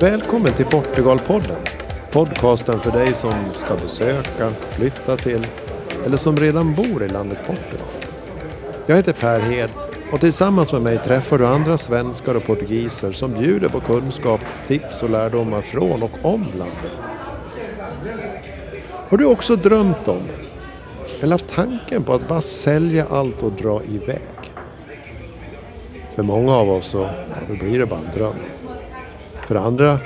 Välkommen 0.00 0.52
till 0.52 0.66
Portugalpodden. 0.66 1.56
Podcasten 2.12 2.80
för 2.80 2.90
dig 2.90 3.14
som 3.14 3.32
ska 3.54 3.74
besöka, 3.74 4.50
flytta 4.50 5.16
till 5.16 5.46
eller 6.06 6.16
som 6.16 6.36
redan 6.36 6.74
bor 6.74 7.04
i 7.04 7.08
landet 7.08 7.38
Portugal. 7.46 7.86
Jag 8.86 8.96
heter 8.96 9.12
Per 9.12 9.40
Hed 9.40 9.70
och 10.12 10.20
tillsammans 10.20 10.72
med 10.72 10.82
mig 10.82 10.98
träffar 10.98 11.38
du 11.38 11.46
andra 11.46 11.78
svenskar 11.78 12.34
och 12.34 12.44
portugiser 12.44 13.12
som 13.12 13.32
bjuder 13.32 13.68
på 13.68 13.80
kunskap, 13.80 14.40
tips 14.68 15.02
och 15.02 15.10
lärdomar 15.10 15.60
från 15.60 16.02
och 16.02 16.18
om 16.22 16.46
landet. 16.58 17.00
Har 19.08 19.18
du 19.18 19.24
också 19.24 19.56
drömt 19.56 20.08
om 20.08 20.22
eller 21.20 21.32
haft 21.32 21.48
tanken 21.48 22.02
på 22.02 22.12
att 22.12 22.28
bara 22.28 22.40
sälja 22.40 23.06
allt 23.10 23.42
och 23.42 23.52
dra 23.52 23.82
iväg? 23.82 24.52
För 26.14 26.22
många 26.22 26.56
av 26.56 26.70
oss 26.70 26.86
så 26.86 26.98
ja, 26.98 27.14
då 27.48 27.54
blir 27.54 27.78
det 27.78 27.86
bara 27.86 28.00
en 28.00 28.18
dröm. 28.18 28.59
För 29.50 29.56
andra 29.56 29.98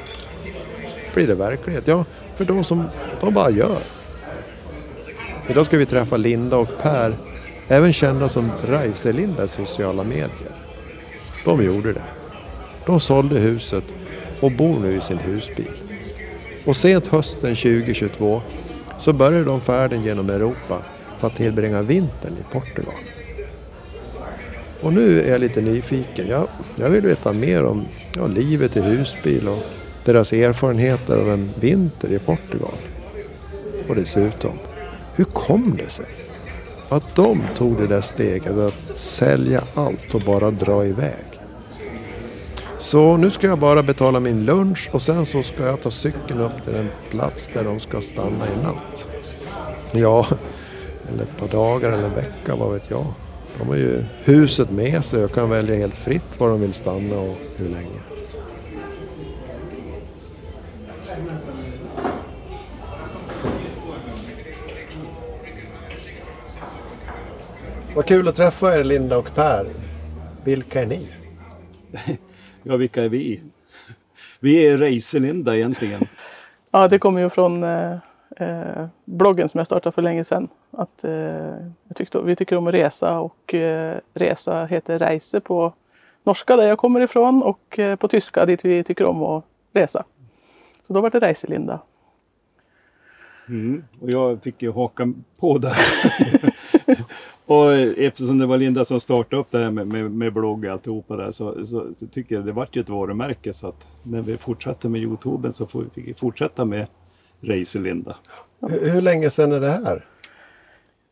blir 1.15 1.27
det 1.27 1.35
verklighet. 1.35 1.87
Ja, 1.87 2.05
för 2.37 2.45
de 2.45 2.65
som 2.65 2.89
de 3.21 3.35
bara 3.35 3.51
gör. 3.51 3.79
Idag 5.49 5.67
ska 5.67 5.79
vi 5.79 5.87
träffa 5.87 6.17
Linda 6.17 6.57
och 6.57 6.69
Per, 6.83 7.17
även 7.69 7.93
kända 7.93 8.29
som 8.29 8.51
Reiselinda 8.67 9.45
i 9.45 9.49
sociala 9.49 10.05
medier. 10.05 10.53
De 11.45 11.63
gjorde 11.65 11.93
det. 11.93 12.03
De 12.87 13.01
sålde 13.01 13.41
huset 13.41 13.85
och 14.41 14.53
bor 14.53 14.79
nu 14.81 14.97
i 14.97 15.01
sin 15.01 15.19
husbil. 15.19 15.71
Och 16.65 16.77
sent 16.77 17.07
hösten 17.07 17.57
2022 17.57 18.43
så 18.99 19.13
började 19.13 19.45
de 19.45 19.61
färden 19.61 20.05
genom 20.05 20.31
Europa 20.31 20.79
för 21.19 21.27
att 21.27 21.37
tillbringa 21.37 21.83
vintern 21.83 22.33
i 22.41 22.53
Portugal. 22.53 22.95
Och 24.83 24.93
nu 24.93 25.23
är 25.23 25.31
jag 25.31 25.41
lite 25.41 25.61
nyfiken. 25.61 26.29
Jag, 26.29 26.49
jag 26.77 26.91
vill 26.91 27.07
veta 27.07 27.33
mer 27.33 27.65
om 27.65 27.85
ja, 28.17 28.27
livet 28.27 28.77
i 28.77 28.81
husbil 28.81 29.49
och 29.49 29.63
deras 30.05 30.33
erfarenheter 30.33 31.17
av 31.17 31.31
en 31.31 31.51
vinter 31.61 32.13
i 32.13 32.19
Portugal. 32.19 32.79
Och 33.89 33.95
dessutom, 33.95 34.59
hur 35.15 35.25
kom 35.25 35.77
det 35.77 35.91
sig 35.91 36.07
att 36.89 37.17
de 37.17 37.43
tog 37.57 37.77
det 37.77 37.87
där 37.87 38.01
steget 38.01 38.59
att 38.59 38.97
sälja 38.97 39.63
allt 39.75 40.15
och 40.15 40.21
bara 40.21 40.51
dra 40.51 40.87
iväg? 40.87 41.25
Så 42.79 43.17
nu 43.17 43.31
ska 43.31 43.47
jag 43.47 43.59
bara 43.59 43.83
betala 43.83 44.21
min 44.21 44.45
lunch 44.45 44.91
och 44.93 45.03
sen 45.03 45.27
så 45.27 45.43
ska 45.43 45.67
jag 45.67 45.81
ta 45.81 45.91
cykeln 45.91 46.41
upp 46.41 46.63
till 46.65 46.73
den 46.73 46.89
plats 47.11 47.51
där 47.55 47.65
de 47.65 47.81
ska 47.81 48.01
stanna 48.01 48.47
i 48.47 48.63
natt. 48.63 49.09
Ja, 49.93 50.27
eller 51.09 51.23
ett 51.23 51.39
par 51.39 51.49
dagar 51.49 51.93
eller 51.93 52.05
en 52.05 52.15
vecka, 52.15 52.57
vad 52.57 52.73
vet 52.73 52.91
jag. 52.91 53.07
De 53.59 53.69
har 53.69 53.77
ju 53.77 54.05
huset 54.25 54.71
med 54.71 55.05
sig 55.05 55.25
och 55.25 55.33
kan 55.33 55.51
välja 55.51 55.77
helt 55.77 55.97
fritt 55.97 56.41
var 56.41 56.49
de 56.49 56.61
vill 56.61 56.73
stanna 56.73 57.19
och 57.19 57.37
hur 57.59 57.69
länge. 57.69 58.01
Vad 67.95 68.07
kul 68.07 68.29
att 68.29 68.37
träffa 68.37 68.79
er 68.79 68.85
Linda 68.85 69.19
och 69.19 69.35
Per. 69.35 69.67
Vilka 70.45 70.83
är 70.83 70.87
ni? 70.87 71.09
Ja, 72.67 72.77
vilka 72.77 73.03
är 73.03 73.09
vi? 73.09 73.41
Vi 74.41 74.67
är 74.67 74.79
Reiselinda 74.79 75.57
egentligen. 75.57 76.01
Ja, 76.71 76.89
det 76.89 76.99
kommer 76.99 77.21
ju 77.21 77.31
från 77.31 77.65
eh, 77.65 77.93
eh, 78.37 78.87
bloggen 79.05 79.49
som 79.49 79.59
jag 79.59 79.67
startade 79.67 79.95
för 79.95 80.03
länge 80.03 80.25
sedan. 80.25 80.49
Att, 80.77 81.05
eh, 81.05 81.13
jag 81.89 81.97
tyckte, 81.97 82.21
vi 82.21 82.37
tycker 82.37 82.57
om 82.57 82.67
att 82.67 82.75
resa 82.75 83.21
och 83.21 83.55
eh, 83.55 83.99
resa 84.15 84.65
heter 84.65 84.99
Reise 84.99 85.41
på 85.41 85.73
norska 86.25 86.57
där 86.57 86.65
jag 86.65 86.79
kommer 86.79 87.01
ifrån 87.01 87.43
och 87.43 87.79
eh, 87.79 87.97
på 87.97 88.09
tyska 88.09 88.47
dit 88.47 88.65
vi 88.65 88.85
tycker 88.85 89.05
om 89.05 89.23
att 89.23 89.45
resa. 89.73 90.05
Så 90.87 90.93
då 90.93 91.01
var 91.01 91.11
det 91.11 91.21
Reiselinda. 91.21 91.81
Mm. 93.49 93.85
Och 94.01 94.11
jag 94.11 94.43
fick 94.43 94.63
ju 94.63 94.73
haka 94.73 95.13
på 95.41 95.59
där. 95.59 95.77
och 97.47 97.73
eftersom 97.99 98.39
det 98.39 98.47
var 98.47 98.59
Linda 98.59 98.85
som 98.85 99.01
startade 99.01 99.41
upp 99.41 99.51
det 99.51 99.59
här 99.59 99.71
med, 99.71 99.87
med, 99.87 100.11
med 100.11 100.33
blogg 100.33 100.65
och 100.65 100.71
alltihopa 100.71 101.17
där 101.17 101.31
så, 101.31 101.67
så, 101.67 101.95
så 101.95 102.07
tycker 102.07 102.35
jag 102.35 102.45
det 102.45 102.53
vart 102.53 102.77
ju 102.77 102.81
ett 102.81 102.89
varumärke 102.89 103.53
så 103.53 103.69
att 103.69 103.89
när 104.03 104.23
vi 104.23 104.37
fortsatte 104.37 104.89
med 104.89 105.01
Youtube 105.01 105.53
så 105.53 105.67
får 105.67 105.85
vi 105.95 106.15
fortsätta 106.15 106.65
med 106.65 106.87
Reiselinda. 107.41 108.17
Hur, 108.61 108.91
hur 108.91 109.01
länge 109.01 109.31
sedan 109.31 109.53
är 109.53 109.61
det 109.61 109.71
här? 109.71 110.05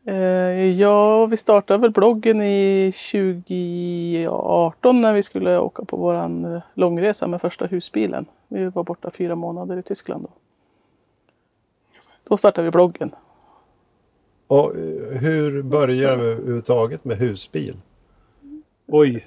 Eh, 0.05 0.71
ja, 0.79 1.25
vi 1.25 1.37
startade 1.37 1.79
väl 1.79 1.91
bloggen 1.91 2.41
i 2.41 2.93
2018 3.11 5.01
när 5.01 5.13
vi 5.13 5.23
skulle 5.23 5.57
åka 5.57 5.85
på 5.85 5.97
våran 5.97 6.55
eh, 6.55 6.61
långresa 6.73 7.27
med 7.27 7.41
första 7.41 7.65
husbilen. 7.65 8.25
Vi 8.47 8.65
var 8.65 8.83
borta 8.83 9.11
fyra 9.11 9.35
månader 9.35 9.77
i 9.77 9.83
Tyskland 9.83 10.23
då. 10.23 10.29
Då 12.23 12.37
startade 12.37 12.65
vi 12.65 12.71
bloggen. 12.71 13.11
Och 14.47 14.75
eh, 14.75 15.17
hur 15.19 15.61
börjar 15.61 16.17
det 16.17 16.23
överhuvudtaget 16.23 17.05
med 17.05 17.17
husbil? 17.17 17.77
Oj! 18.87 19.25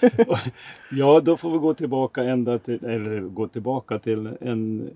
ja, 0.90 1.20
då 1.20 1.36
får 1.36 1.50
vi 1.50 1.58
gå 1.58 1.74
tillbaka 1.74 2.22
ända 2.22 2.58
till, 2.58 2.84
eller 2.84 3.20
gå 3.20 3.48
tillbaka 3.48 3.98
till 3.98 4.36
en 4.40 4.90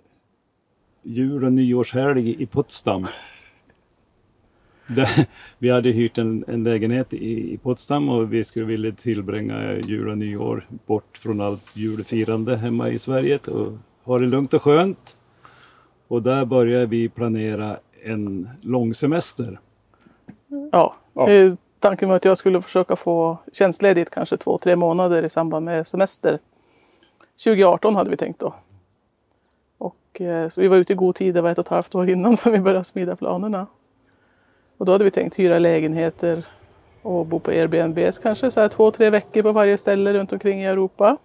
jul 1.03 1.45
och 1.45 1.53
nyårshelg 1.53 2.43
i 2.43 2.47
Potsdam. 2.47 3.07
Där, 4.89 5.27
vi 5.59 5.71
hade 5.71 5.91
hyrt 5.91 6.19
en, 6.19 6.45
en 6.49 6.65
lägenhet 6.65 7.13
i, 7.13 7.55
i 7.55 7.59
Potsdam 7.59 8.09
och 8.09 8.33
vi 8.33 8.45
skulle 8.45 8.65
vilja 8.65 8.93
tillbringa 8.93 9.73
jul 9.79 10.09
och 10.09 10.19
nyår 10.19 10.67
bort 10.87 11.19
från 11.19 11.41
allt 11.41 11.77
julfirande 11.77 12.57
hemma 12.57 12.89
i 12.89 12.99
Sverige 12.99 13.39
och 13.39 13.73
ha 14.05 14.19
det 14.19 14.27
lugnt 14.27 14.55
och 14.55 14.63
skönt. 14.63 15.17
Och 16.09 16.23
där 16.23 16.45
började 16.45 16.87
vi 16.87 17.09
planera 17.09 17.77
en 18.05 18.49
lång 18.61 18.95
semester. 18.95 19.61
Ja, 20.73 20.95
ja. 21.13 21.29
tanken 21.79 22.09
var 22.09 22.17
att 22.17 22.25
jag 22.25 22.39
skulle 22.39 22.63
försöka 22.63 22.97
få 22.97 23.39
tjänstledigt 23.53 24.11
kanske 24.11 24.37
två, 24.37 24.59
tre 24.59 24.77
månader 24.77 25.23
i 25.23 25.29
samband 25.29 25.65
med 25.65 25.89
semester. 25.89 26.39
2018 27.45 27.97
hade 27.97 28.11
vi 28.11 28.17
tänkt 28.17 28.41
då. 28.41 28.55
Och, 29.79 30.21
eh, 30.21 30.49
så 30.49 30.61
vi 30.61 30.69
var 30.69 30.77
ute 30.77 30.93
i 30.93 30.97
god 30.97 31.15
tid, 31.15 31.35
det 31.35 31.41
var 31.41 31.51
ett 31.51 31.59
och 31.59 31.65
ett 31.65 31.71
halvt 31.71 31.95
år 31.95 32.11
innan 32.11 32.37
som 32.37 32.53
vi 32.53 32.59
började 32.59 32.85
smida 32.85 33.17
planerna. 33.17 33.67
Och 34.79 34.87
då 34.87 34.93
hade 34.93 35.05
vi 35.05 35.11
tänkt 35.11 35.39
hyra 35.39 35.59
lägenheter 35.59 36.47
och 37.03 37.27
bo 37.27 37.41
på 37.41 37.51
Airbnb 37.51 37.99
kanske 38.23 38.51
så 38.51 38.61
här 38.61 38.69
två, 38.69 38.91
tre 38.91 39.11
veckor 39.11 39.43
på 39.43 39.53
varje 39.53 39.79
ställe 39.79 40.13
runt 40.13 40.33
omkring 40.33 40.63
i 40.63 40.67
Europa. 40.67 41.17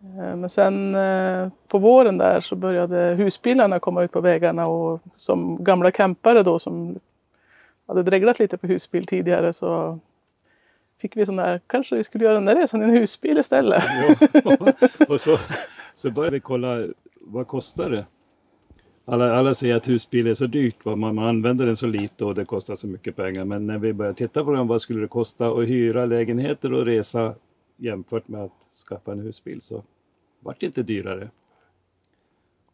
Eh, 0.00 0.36
men 0.36 0.50
sen 0.50 0.94
eh, 0.94 1.48
på 1.68 1.78
våren 1.78 2.18
där 2.18 2.40
så 2.40 2.56
började 2.56 2.96
husbilarna 2.96 3.80
komma 3.80 4.02
ut 4.02 4.12
på 4.12 4.20
vägarna 4.20 4.66
och 4.66 5.00
som 5.16 5.64
gamla 5.64 5.90
campare 5.90 6.42
då 6.42 6.58
som 6.58 6.98
hade 7.86 8.02
dreglat 8.02 8.38
lite 8.38 8.56
på 8.56 8.66
husbil 8.66 9.06
tidigare 9.06 9.52
så 9.52 9.98
fick 11.00 11.16
vi 11.16 11.26
sån 11.26 11.36
där, 11.36 11.60
kanske 11.66 11.96
vi 11.96 12.04
skulle 12.04 12.24
göra 12.24 12.34
den 12.34 12.44
där 12.44 12.54
resan 12.54 12.82
i 12.82 12.84
en 12.84 12.90
husbil 12.90 13.38
istället. 13.38 13.84
Ja. 14.44 14.72
och 15.08 15.20
så, 15.20 15.38
så 15.94 16.10
började 16.10 16.36
vi 16.36 16.40
kolla, 16.40 16.86
vad 17.20 17.46
kostar 17.46 17.90
det? 17.90 18.04
Alla, 19.08 19.34
alla 19.34 19.54
säger 19.54 19.76
att 19.76 19.88
husbil 19.88 20.26
är 20.26 20.34
så 20.34 20.46
dyrt, 20.46 20.84
man, 20.84 20.98
man 20.98 21.18
använder 21.18 21.66
den 21.66 21.76
så 21.76 21.86
lite 21.86 22.24
och 22.24 22.34
det 22.34 22.44
kostar 22.44 22.74
så 22.74 22.86
mycket 22.86 23.16
pengar. 23.16 23.44
Men 23.44 23.66
när 23.66 23.78
vi 23.78 23.92
började 23.92 24.16
titta 24.16 24.44
på 24.44 24.52
den, 24.52 24.66
vad 24.66 24.80
skulle 24.80 25.00
det 25.00 25.08
kosta 25.08 25.48
att 25.48 25.68
hyra 25.68 26.06
lägenheter 26.06 26.72
och 26.72 26.84
resa 26.84 27.34
jämfört 27.76 28.28
med 28.28 28.44
att 28.44 28.52
skaffa 28.88 29.12
en 29.12 29.20
husbil 29.20 29.60
så 29.62 29.82
vart 30.40 30.60
det 30.60 30.66
inte 30.66 30.82
dyrare. 30.82 31.28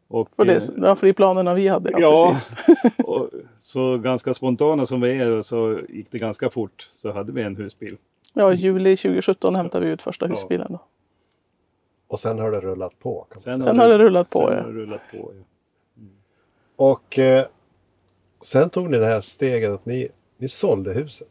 Och, 0.09 0.29
för 0.37 0.45
det, 0.45 0.57
eh, 0.57 0.63
ja, 0.77 0.97
för 0.97 1.07
de 1.07 1.13
planerna 1.13 1.55
vi 1.55 1.69
hade. 1.69 1.91
Ja, 1.91 1.99
ja 1.99 2.37
och, 3.05 3.31
så 3.59 3.99
ganska 3.99 4.35
spontana 4.35 4.87
som 4.87 5.01
vi 5.01 5.19
är 5.19 5.43
så 5.43 5.81
gick 5.89 6.07
det 6.11 6.19
ganska 6.19 6.51
fort 6.51 6.89
så 6.93 7.13
hade 7.13 7.33
vi 7.33 7.43
en 7.43 7.57
husbil. 7.57 7.97
Ja, 8.33 8.53
i 8.53 8.57
juli 8.57 8.97
2017 8.97 9.55
hämtade 9.55 9.87
vi 9.87 9.93
ut 9.93 10.03
första 10.03 10.27
husbilen. 10.27 10.73
Då. 10.73 10.81
Och 12.07 12.21
sen 12.21 12.39
har 12.39 12.51
det 12.51 12.61
rullat 12.61 12.99
på? 12.99 13.27
Kan 13.31 13.41
sen, 13.41 13.63
sen 13.63 13.79
har 13.79 13.89
det 13.89 13.99
rullat 13.99 14.31
på, 14.31 14.39
sen 14.39 14.57
ja. 14.57 14.63
Har 14.63 14.73
det 14.73 14.81
rullat 14.81 15.01
på, 15.11 15.33
ja. 15.39 15.45
Mm. 16.83 16.93
Och 16.93 17.19
eh, 17.19 17.45
sen 18.43 18.71
tog 18.71 18.91
ni 18.91 18.99
det 18.99 19.07
här 19.07 19.21
steget 19.21 19.71
att 19.71 19.87
ni, 19.87 20.09
ni 20.39 20.49
sålde 20.49 20.93
huset? 20.93 21.31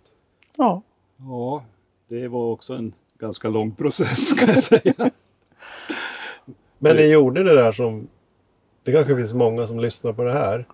Ja. 0.57 0.81
Ja, 1.17 1.63
det 2.07 2.27
var 2.27 2.51
också 2.51 2.73
en 2.73 2.93
ganska 3.19 3.49
lång 3.49 3.75
process 3.75 4.33
kan 4.33 4.47
jag 4.47 4.63
säga. 4.63 4.93
Men 6.79 6.95
ni 6.95 7.11
gjorde 7.11 7.43
det 7.43 7.55
där 7.55 7.71
som... 7.71 8.07
Det 8.83 8.91
kanske 8.91 9.15
finns 9.15 9.33
många 9.33 9.67
som 9.67 9.79
lyssnar 9.79 10.13
på 10.13 10.23
det 10.23 10.33
här. 10.33 10.65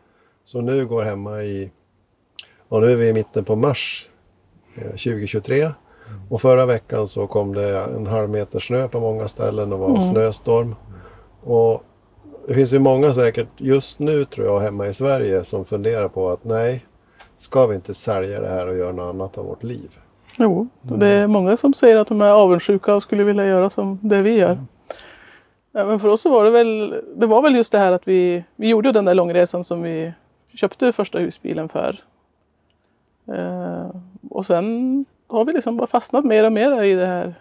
Som 0.44 0.66
nu 0.66 0.86
går 0.86 1.04
hemma 1.04 1.44
i... 1.44 1.72
Och 2.68 2.82
nu 2.82 2.92
är 2.92 2.96
vi 2.96 3.08
i 3.08 3.14
mitten 3.14 3.46
på 3.46 3.56
mars 3.56 4.10
2023. 4.76 5.62
Eh, 5.62 5.72
och 6.30 6.42
förra 6.42 6.66
veckan 6.66 7.08
så 7.08 7.28
kom 7.28 7.54
det 7.54 7.80
en 7.80 8.08
halv 8.08 8.30
meter 8.30 8.60
snö 8.60 8.88
på 8.88 9.00
många 9.00 9.28
ställen 9.28 9.74
och 9.74 9.80
var 9.80 9.90
mm. 9.90 10.02
snöstorm. 10.02 10.76
Och 11.44 11.84
det 12.48 12.54
finns 12.54 12.74
ju 12.74 12.80
många 12.80 13.14
säkert 13.14 13.48
just 13.58 14.00
nu 14.00 14.26
tror 14.26 14.48
jag 14.48 14.60
hemma 14.60 14.88
i 14.88 14.94
Sverige 14.94 15.44
som 15.44 15.66
funderar 15.66 16.08
på 16.08 16.30
att 16.30 16.44
nej, 16.44 16.86
ska 17.38 17.68
vi 17.68 17.76
inte 17.76 17.94
sälja 17.94 18.42
det 18.42 18.48
här 18.48 18.68
och 18.68 18.78
göra 18.78 18.92
något 18.92 19.16
annat 19.16 19.38
av 19.38 19.46
vårt 19.46 19.64
liv? 19.64 19.90
Jo, 20.40 20.68
det 20.82 21.08
är 21.08 21.28
många 21.28 21.58
som 21.58 21.74
säger 21.74 21.98
att 21.98 22.08
de 22.08 22.22
är 22.22 22.30
avundsjuka 22.30 22.96
och 22.96 23.04
skulle 23.04 23.24
vilja 23.24 23.46
göra 23.46 23.70
som 23.70 24.00
det 24.02 24.22
vi 24.22 24.32
gör. 24.32 24.60
Men 25.72 26.00
för 26.00 26.08
oss 26.08 26.22
så 26.22 26.30
var 26.30 26.44
det 26.44 26.52
väl, 26.52 27.02
det 27.16 27.26
var 27.26 27.42
väl 27.42 27.56
just 27.56 27.72
det 27.72 27.78
här 27.78 27.92
att 27.92 28.08
vi, 28.08 28.44
vi 28.56 28.70
gjorde 28.70 28.92
den 28.92 29.06
där 29.06 29.14
långresan 29.14 29.64
som 29.64 29.82
vi 29.82 30.14
köpte 30.54 30.92
första 30.92 31.20
husbilen 31.20 31.70
för. 31.70 32.04
Eh, 33.28 33.96
och 34.30 34.46
sen 34.46 35.06
har 35.28 35.46
vi 35.46 35.54
liksom 35.54 35.78
bara 35.78 35.88
fastnat 35.88 36.26
mer 36.26 36.44
och 36.44 36.52
mer 36.52 36.84
i 36.84 36.94
det 36.94 37.06
här 37.06 37.36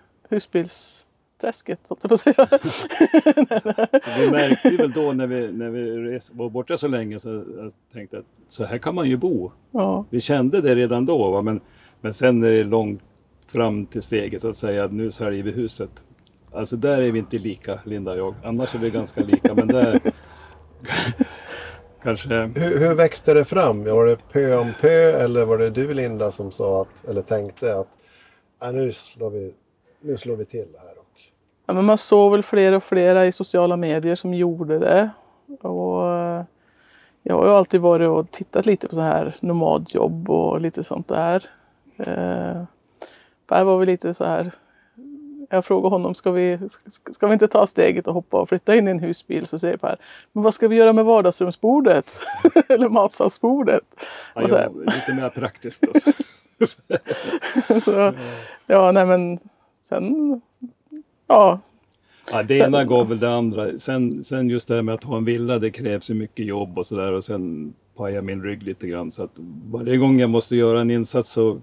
husbilsträsket, 1.42 1.78
så 1.84 1.96
att 2.02 2.20
säga. 2.20 2.48
Vi 4.18 4.30
märkte 4.30 4.70
väl 4.70 4.92
då 4.92 5.12
när 5.12 5.26
vi, 5.26 5.52
när 5.52 5.70
vi 5.70 5.90
res, 5.90 6.30
var 6.34 6.50
borta 6.50 6.76
så 6.76 6.88
länge 6.88 7.20
så 7.20 7.44
jag 7.58 7.72
tänkte 7.92 8.18
att 8.18 8.24
så 8.48 8.64
här 8.64 8.78
kan 8.78 8.94
man 8.94 9.08
ju 9.08 9.16
bo. 9.16 9.50
ja. 9.70 10.04
Vi 10.10 10.20
kände 10.20 10.60
det 10.60 10.74
redan 10.74 11.06
då 11.06 11.30
va? 11.30 11.42
Men, 11.42 11.60
men 12.00 12.14
sen 12.14 12.44
är 12.44 12.50
det 12.52 12.64
långt 12.64 13.02
fram 13.46 13.86
till 13.86 14.02
steget 14.02 14.44
att 14.44 14.56
säga 14.56 14.84
att 14.84 14.92
nu 14.92 15.10
säljer 15.10 15.42
vi 15.42 15.50
huset. 15.50 16.04
Alltså 16.52 16.76
där 16.76 17.02
är 17.02 17.12
vi 17.12 17.18
inte 17.18 17.38
lika, 17.38 17.80
Linda 17.84 18.12
och 18.12 18.18
jag. 18.18 18.34
Annars 18.44 18.74
är 18.74 18.78
vi 18.78 18.90
ganska 18.90 19.20
lika 19.24 19.54
men 19.54 19.68
där 19.68 20.00
kanske... 22.02 22.28
Hur, 22.34 22.78
hur 22.78 22.94
växte 22.94 23.34
det 23.34 23.44
fram? 23.44 23.84
Var 23.84 24.06
det 24.06 24.16
pö 24.32 24.56
om 24.56 24.72
pö 24.80 25.10
eller 25.24 25.46
var 25.46 25.58
det 25.58 25.70
du 25.70 25.94
Linda 25.94 26.30
som 26.30 26.50
sa 26.52 26.82
att, 26.82 27.04
eller 27.08 27.22
tänkte 27.22 27.76
att 27.78 27.88
"Ah, 28.58 28.70
nu, 28.70 28.92
slår 28.92 29.30
vi, 29.30 29.54
nu 30.00 30.16
slår 30.16 30.36
vi 30.36 30.44
till 30.44 30.66
här? 30.78 30.95
Ja, 31.66 31.74
men 31.74 31.84
man 31.84 31.98
såg 31.98 32.32
väl 32.32 32.42
fler 32.42 32.72
och 32.72 32.84
flera 32.84 33.26
i 33.26 33.32
sociala 33.32 33.76
medier 33.76 34.14
som 34.14 34.34
gjorde 34.34 34.78
det. 34.78 35.10
Och 35.60 36.12
eh, 36.12 36.44
jag 37.22 37.36
har 37.36 37.46
ju 37.46 37.52
alltid 37.52 37.80
varit 37.80 38.08
och 38.08 38.30
tittat 38.30 38.66
lite 38.66 38.88
på 38.88 38.94
så 38.94 39.00
här 39.00 39.34
nomadjobb 39.40 40.30
och 40.30 40.60
lite 40.60 40.84
sånt 40.84 41.08
där. 41.08 41.44
Eh, 41.96 42.62
Per 43.46 43.64
var 43.64 43.78
väl 43.78 43.86
lite 43.86 44.14
så 44.14 44.24
här. 44.24 44.52
Jag 45.50 45.64
frågade 45.64 45.94
honom, 45.94 46.14
ska 46.14 46.30
vi, 46.30 46.58
ska, 47.12 47.26
vi 47.26 47.32
inte 47.32 47.48
ta 47.48 47.66
steget 47.66 48.08
och 48.08 48.14
hoppa 48.14 48.40
och 48.40 48.48
flytta 48.48 48.76
in 48.76 48.88
i 48.88 48.90
en 48.90 48.98
husbil? 48.98 49.46
Så 49.46 49.58
säger 49.58 49.76
Per, 49.76 49.96
men 50.32 50.42
vad 50.42 50.54
ska 50.54 50.68
vi 50.68 50.76
göra 50.76 50.92
med 50.92 51.04
vardagsrumsbordet? 51.04 52.20
Eller 52.68 52.88
matsalsbordet? 52.88 53.84
Ja, 54.34 54.42
Och 54.42 54.48
så 54.50 54.56
här. 54.56 54.68
lite 54.68 55.14
mer 55.22 55.28
praktiskt. 55.28 55.84
Så, 57.82 58.12
ja, 58.66 58.92
nej 58.92 59.06
men 59.06 59.38
sen, 59.88 60.40
ja, 61.26 61.58
Ja, 62.32 62.43
det 62.43 62.55
Sen- 62.55 62.67
ena 62.67 62.84
gav 62.84 63.08
väl 63.08 63.19
det 63.20 63.31
andra. 63.34 63.78
Sen, 63.78 64.25
sen 64.25 64.49
just 64.50 64.69
det 64.69 64.75
här 64.75 64.82
med 64.82 64.94
att 64.94 65.05
ha 65.05 65.17
en 65.17 65.25
villa, 65.25 65.58
det 65.58 65.70
krävs 65.70 66.11
ju 66.11 66.14
mycket 66.14 66.46
jobb 66.46 66.78
och 66.78 66.87
sådär 66.87 67.12
och 67.12 67.25
sen 67.25 67.75
pajar 67.96 68.23
min 68.23 68.43
rygg 68.43 68.62
lite 68.62 68.88
grann. 68.88 69.11
Så 69.11 69.23
att 69.25 69.31
varje 69.73 69.96
gång 69.96 70.20
jag 70.20 70.31
måste 70.31 70.56
göra 70.56 70.81
en 70.81 70.90
insats 70.90 71.28
så 71.31 71.58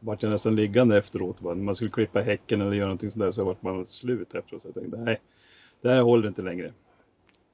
vart 0.00 0.22
jag 0.22 0.30
nästan 0.32 0.56
liggande 0.56 0.98
efteråt. 0.98 1.42
va. 1.42 1.54
När 1.54 1.62
man 1.62 1.74
skulle 1.74 1.90
klippa 1.90 2.20
häcken 2.20 2.60
eller 2.60 2.72
göra 2.72 2.86
någonting 2.86 3.10
sådär 3.10 3.30
så 3.30 3.44
vart 3.44 3.62
man 3.62 3.86
slut 3.86 4.34
efteråt. 4.34 4.62
Så 4.62 4.68
jag 4.68 4.74
tänkte, 4.74 4.96
nej, 4.98 5.20
det 5.82 5.88
här 5.88 6.02
håller 6.02 6.28
inte 6.28 6.42
längre. 6.42 6.72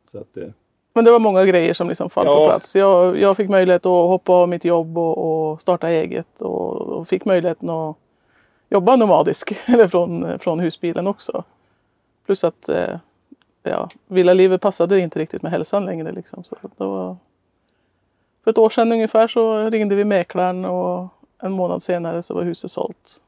Så 0.08 0.19
att, 0.19 0.37
eh, 0.37 0.49
Men 0.94 1.05
det 1.05 1.11
var 1.11 1.19
många 1.19 1.44
grejer 1.44 1.75
som 1.75 1.88
liksom 1.88 2.11
föll 2.11 2.25
på 2.26 2.31
Ja. 2.32 2.46
plats. 2.49 2.76
Jag, 2.76 3.20
jag 3.20 3.37
fick 3.37 3.49
möjlighet 3.49 3.87
att 3.87 3.90
hoppa 4.08 4.32
av 4.32 4.49
mitt 4.49 4.64
jobb 4.64 4.99
och, 4.99 5.50
och 5.52 5.61
starta 5.61 5.88
eget 5.90 6.40
och, 6.40 6.73
och 6.81 7.08
fick 7.08 7.25
möjligheten 7.25 7.70
att 7.70 7.96
jobba 8.68 8.96
nomadisk 8.96 9.52
eller 9.66 9.88
från, 9.88 10.38
från 10.38 10.60
husbilen 10.60 11.06
också. 11.06 11.44
Plus 12.26 12.44
att 12.44 12.68
eh, 12.68 12.96
ja, 13.62 13.90
villalivet 14.06 14.60
passade 14.60 15.00
inte 15.00 15.18
riktigt 15.18 15.42
med 15.42 15.52
hälsan 15.52 15.84
längre. 15.84 16.12
Liksom. 16.12 16.44
Så 16.44 16.56
det 16.62 16.84
var... 16.84 17.16
För 18.44 18.50
ett 18.50 18.58
år 18.58 18.70
sedan 18.70 18.92
ungefär 18.92 19.28
så 19.28 19.70
ringde 19.70 19.94
vi 19.94 20.04
mäklaren 20.04 20.64
och 20.64 21.08
en 21.42 21.52
månad 21.52 21.82
senare 21.82 22.22
så 22.22 22.34
var 22.34 22.42
huset 22.42 22.70
sålt. 22.70 23.20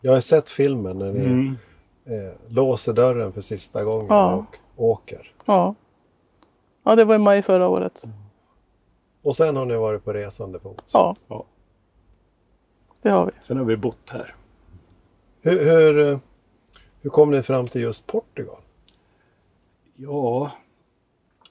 Jag 0.00 0.12
har 0.12 0.20
sett 0.20 0.50
filmen 0.50 0.98
när 0.98 1.12
ni 1.12 1.24
mm. 1.24 1.56
eh, 2.04 2.32
låser 2.48 2.92
dörren 2.92 3.32
för 3.32 3.40
sista 3.40 3.84
gången 3.84 4.06
Ja. 4.08 4.34
och 4.76 4.84
åker. 4.84 5.32
Ja. 5.44 5.74
ja, 6.82 6.96
det 6.96 7.04
var 7.04 7.14
i 7.14 7.18
maj 7.18 7.42
förra 7.42 7.68
året. 7.68 8.04
Och 9.22 9.36
sen 9.36 9.56
har 9.56 9.64
ni 9.64 9.76
varit 9.76 10.04
på 10.04 10.12
resande 10.12 10.58
fot. 10.58 10.82
Ja, 10.92 11.16
Ja. 11.28 11.44
det 13.02 13.10
har 13.10 13.26
vi. 13.26 13.32
Sen 13.42 13.56
har 13.56 13.64
vi 13.64 13.76
bott 13.76 14.10
här. 14.10 14.34
Hur, 15.42 15.64
hur, 15.64 15.98
eh, 16.12 16.18
hur 17.02 17.10
kom 17.10 17.30
ni 17.30 17.42
fram 17.42 17.66
till 17.66 17.80
just 17.82 18.06
Portugal? 18.06 18.56
Ja, 19.96 20.50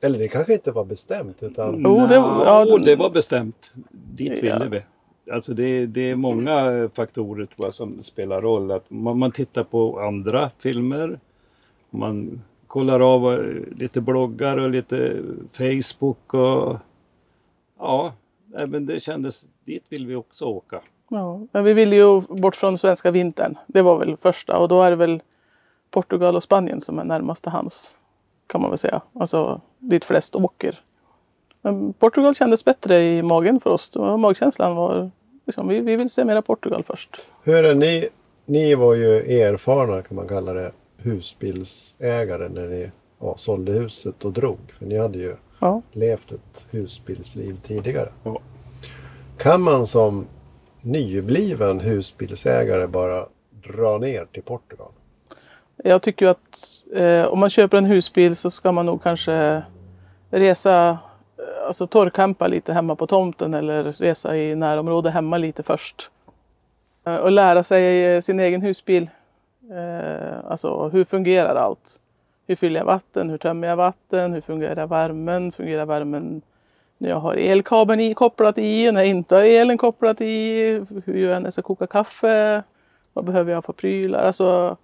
Eller 0.02 0.20
det 0.20 0.28
kanske 0.28 0.54
inte 0.54 0.72
var 0.72 0.86
bestämt 0.86 1.44
utan 1.44 1.82
Jo, 1.84 2.08
det- 2.08 2.16
ja, 2.16 2.66
det- 2.66 2.86
det 2.86 2.96
var 2.96 3.10
bestämt. 3.10 3.72
Dit 3.92 4.44
ville 4.44 4.48
Ja. 4.64 4.84
vi. 5.26 5.32
Alltså 5.32 5.54
det, 5.54 5.86
det 5.86 6.02
är 6.10 6.16
många 6.16 6.90
faktorer 6.94 7.46
tror 7.46 7.66
jag 7.68 7.74
som 7.74 8.02
spelar 8.02 8.42
roll. 8.42 8.72
Att 8.72 8.90
man, 8.90 9.20
man 9.20 9.32
tittar 9.32 9.64
på 9.64 10.00
andra 10.00 10.50
filmer. 10.58 11.20
Man 11.90 12.42
kollar 12.68 13.00
av 13.14 13.34
eh, 13.34 13.64
lite 13.78 14.02
bloggar 14.02 14.58
och 14.58 14.70
lite 14.70 15.22
Facebook 15.52 16.34
och 16.34 16.78
ja, 17.80 18.14
men 18.68 18.86
det 18.86 19.00
kändes, 19.00 19.48
dit 19.66 19.84
vill 19.90 20.08
vi 20.08 20.16
också 20.16 20.46
åka. 20.46 20.82
Ja, 21.10 21.42
men 21.52 21.64
vi 21.64 21.74
ville 21.74 21.96
ju 21.96 22.22
bort 22.22 22.56
från 22.56 22.78
svenska 22.78 23.12
vintern. 23.12 23.58
Det 23.68 23.82
var 23.82 23.98
väl 23.98 24.18
första 24.18 24.58
och 24.58 24.68
då 24.68 24.82
är 24.84 24.90
det 24.90 24.96
väl 24.96 25.22
Portugal 25.92 26.36
och 26.36 26.44
Spanien 26.44 26.82
som 26.82 27.00
är 27.00 27.04
närmaste 27.04 27.50
hands. 27.50 27.96
Kan 28.48 28.62
man 28.62 28.70
väl 28.72 28.78
säga. 28.80 29.02
Alltså 29.14 29.62
dit 29.78 30.06
flest 30.06 30.36
åker. 30.36 30.80
Men 31.62 31.94
Portugal 31.94 32.36
kändes 32.36 32.66
bättre 32.66 33.02
i 33.02 33.22
magen 33.24 33.60
för 33.60 33.70
oss. 33.70 33.92
Magkänslan 34.20 34.76
var 34.76 35.12
liksom, 35.46 35.68
vi, 35.68 35.80
vi 35.80 35.96
vill 35.96 36.10
se 36.10 36.26
mera 36.26 36.42
Portugal 36.42 36.84
först. 36.84 37.10
hur 37.44 37.66
är 37.66 37.76
ni? 37.76 38.08
Ni 38.46 38.76
var 38.76 38.94
ju 38.94 39.16
erfarna 39.42 40.02
kan 40.02 40.16
man 40.16 40.28
kalla 40.28 40.54
det 40.54 40.72
husbilsägare 40.98 42.50
när 42.50 42.68
ni 42.68 42.92
ja, 43.20 43.34
sålde 43.38 43.72
huset 43.72 44.26
och 44.26 44.32
drog. 44.34 44.58
För 44.80 44.86
ni 44.86 44.98
hade 44.98 45.18
ju 45.18 45.36
Ja. 45.60 45.82
levt 45.92 46.32
ett 46.32 46.68
husbilsliv 46.72 47.58
tidigare. 47.64 48.10
Ja. 48.24 48.40
Kan 49.38 49.62
man 49.62 49.88
som 49.88 50.26
nybliven 50.82 51.80
husbilsägare 51.80 52.88
bara 52.88 53.26
dra 53.52 53.98
ner 53.98 54.26
till 54.26 54.44
Portugal? 54.44 54.92
Jag 55.84 56.02
tycker 56.02 56.26
ju 56.26 56.30
att 56.32 56.86
eh, 56.94 57.24
om 57.24 57.40
man 57.40 57.50
köper 57.50 57.78
en 57.78 57.86
husbil 57.86 58.36
så 58.36 58.52
ska 58.52 58.72
man 58.72 58.86
nog 58.86 59.04
kanske 59.04 59.64
resa, 60.30 60.90
eh, 61.38 61.68
alltså 61.68 61.88
torrkampa 61.88 62.48
lite 62.48 62.74
hemma 62.74 62.96
på 62.96 63.08
tomten 63.08 63.54
eller 63.54 63.84
resa 63.84 64.38
i 64.38 64.56
närområde 64.56 65.10
hemma 65.10 65.38
lite 65.38 65.64
först. 65.64 66.10
Eh, 67.06 67.16
och 67.16 67.32
lära 67.32 67.64
sig 67.64 68.06
eh, 68.06 68.22
sin 68.22 68.40
egen 68.40 68.62
husbil. 68.62 69.10
Eh, 69.72 70.52
alltså 70.52 70.90
hur 70.90 71.04
fungerar 71.04 71.56
allt? 71.56 72.00
Hur 72.48 72.56
fyller 72.56 72.80
jag 72.80 72.86
vatten? 72.86 73.30
Hur 73.30 73.38
tömmer 73.38 73.68
jag 73.68 73.76
vatten? 73.76 74.34
Hur 74.34 74.42
fungerar 74.42 74.88
värmen? 74.88 75.52
Fungerar 75.52 75.86
värmen 75.86 76.42
när 77.02 77.10
jag 77.10 77.20
har 77.20 77.36
elkabeln 77.36 78.00
i, 78.02 78.14
kopplat 78.14 78.58
i? 78.58 78.92
När 78.92 79.02
jag 79.02 79.10
inte 79.10 79.36
har 79.36 79.44
elen 79.44 79.78
kopplat 79.78 80.22
i? 80.22 80.62
Hur 81.06 81.30
jag 81.30 81.42
när 81.42 81.52
ska 81.52 81.62
koka 81.62 81.88
kaffe? 81.88 82.64
Vad 83.14 83.26
behöver 83.26 83.52
jag 83.54 83.66
för 83.66 83.74
prylar? 83.74 84.24
Alltså, 84.24 84.78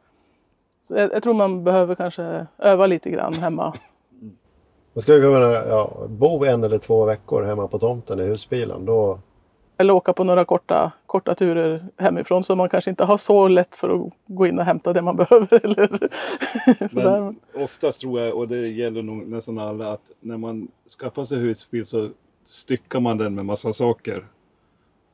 jag, 0.87 1.13
jag 1.13 1.23
tror 1.23 1.33
man 1.33 1.63
behöver 1.63 1.95
kanske 1.95 2.45
öva 2.57 2.87
lite 2.87 3.09
grann 3.09 3.33
hemma. 3.33 3.73
Man 4.93 5.01
skulle 5.01 5.21
kunna 5.21 5.51
ja, 5.51 6.07
bo 6.09 6.45
en 6.45 6.63
eller 6.63 6.77
två 6.77 7.05
veckor 7.05 7.43
hemma 7.43 7.67
på 7.67 7.79
tomten 7.79 8.19
i 8.19 8.23
husbilen. 8.23 8.85
Då, 8.85 9.19
eller 9.77 9.93
åka 9.93 10.13
på 10.13 10.23
några 10.23 10.45
korta, 10.45 10.91
korta 11.05 11.35
turer 11.35 11.85
hemifrån 11.97 12.43
så 12.43 12.55
man 12.55 12.69
kanske 12.69 12.89
inte 12.89 13.03
har 13.03 13.17
så 13.17 13.47
lätt 13.47 13.75
för 13.75 13.89
att 13.89 14.11
gå 14.25 14.47
in 14.47 14.59
och 14.59 14.65
hämta 14.65 14.93
det 14.93 15.01
man 15.01 15.15
behöver. 15.29 15.65
Eller. 15.65 16.09
Men 16.91 17.35
oftast 17.53 18.01
tror 18.01 18.21
jag, 18.21 18.35
och 18.35 18.47
det 18.47 18.67
gäller 18.67 19.01
nog 19.01 19.27
nästan 19.27 19.59
alla, 19.59 19.91
att 19.91 20.11
när 20.19 20.37
man 20.37 20.67
skaffar 20.99 21.23
sig 21.23 21.39
husbil 21.39 21.85
så 21.85 22.09
styckar 22.43 22.99
man 22.99 23.17
den 23.17 23.35
med 23.35 23.45
massa 23.45 23.73
saker. 23.73 24.25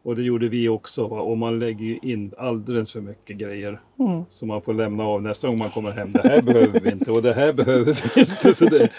Och 0.03 0.15
det 0.15 0.21
gjorde 0.21 0.49
vi 0.49 0.69
också. 0.69 1.07
Va? 1.07 1.21
Och 1.21 1.37
man 1.37 1.59
lägger 1.59 1.85
ju 1.85 1.99
in 2.01 2.33
alldeles 2.37 2.91
för 2.91 3.01
mycket 3.01 3.37
grejer. 3.37 3.81
Mm. 3.99 4.23
Så 4.27 4.45
man 4.45 4.61
får 4.61 4.73
lämna 4.73 5.03
av 5.03 5.21
nästa 5.21 5.47
gång 5.47 5.57
man 5.57 5.71
kommer 5.71 5.91
hem. 5.91 6.11
Det 6.11 6.27
här 6.29 6.41
behöver 6.41 6.79
vi 6.79 6.91
inte 6.91 7.11
och 7.11 7.21
det 7.21 7.33
här 7.33 7.53
behöver 7.53 8.15
vi 8.15 8.21
inte. 8.21 8.53
Så 8.53 8.65
det, 8.65 8.89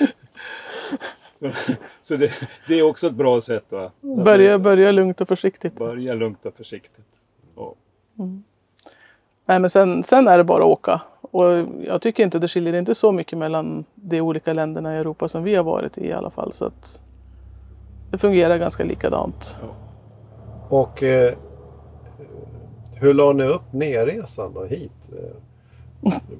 så 2.00 2.16
det, 2.16 2.30
det 2.68 2.74
är 2.78 2.82
också 2.82 3.06
ett 3.06 3.14
bra 3.14 3.40
sätt. 3.40 3.72
Va? 3.72 3.84
Att 3.84 4.24
Börja, 4.24 4.58
börja 4.58 4.92
lugnt 4.92 5.20
och 5.20 5.28
försiktigt. 5.28 5.74
Börja 5.74 6.14
lugnt 6.14 6.46
och 6.46 6.54
försiktigt. 6.54 7.06
Ja. 7.56 7.74
Nej, 9.46 9.60
men 9.60 9.70
sen, 9.70 10.02
sen 10.02 10.28
är 10.28 10.38
det 10.38 10.44
bara 10.44 10.64
att 10.64 10.70
åka. 10.70 11.00
Och 11.20 11.44
jag 11.86 12.02
tycker 12.02 12.22
inte 12.22 12.38
det 12.38 12.48
skiljer 12.48 12.72
inte 12.72 12.94
så 12.94 13.12
mycket 13.12 13.38
mellan 13.38 13.84
de 13.94 14.20
olika 14.20 14.52
länderna 14.52 14.96
i 14.96 14.98
Europa 14.98 15.28
som 15.28 15.42
vi 15.42 15.54
har 15.54 15.64
varit 15.64 15.98
i 15.98 16.06
i 16.06 16.12
alla 16.12 16.30
fall. 16.30 16.52
Så 16.52 16.64
att 16.64 17.00
det 18.10 18.18
fungerar 18.18 18.58
ganska 18.58 18.84
likadant. 18.84 19.56
och 20.68 21.02
eh, 21.02 21.34
hur 22.94 23.14
la 23.14 23.32
ni 23.32 23.44
upp 23.44 23.72
nerresan 23.72 24.52
då 24.54 24.64
hit? 24.64 25.10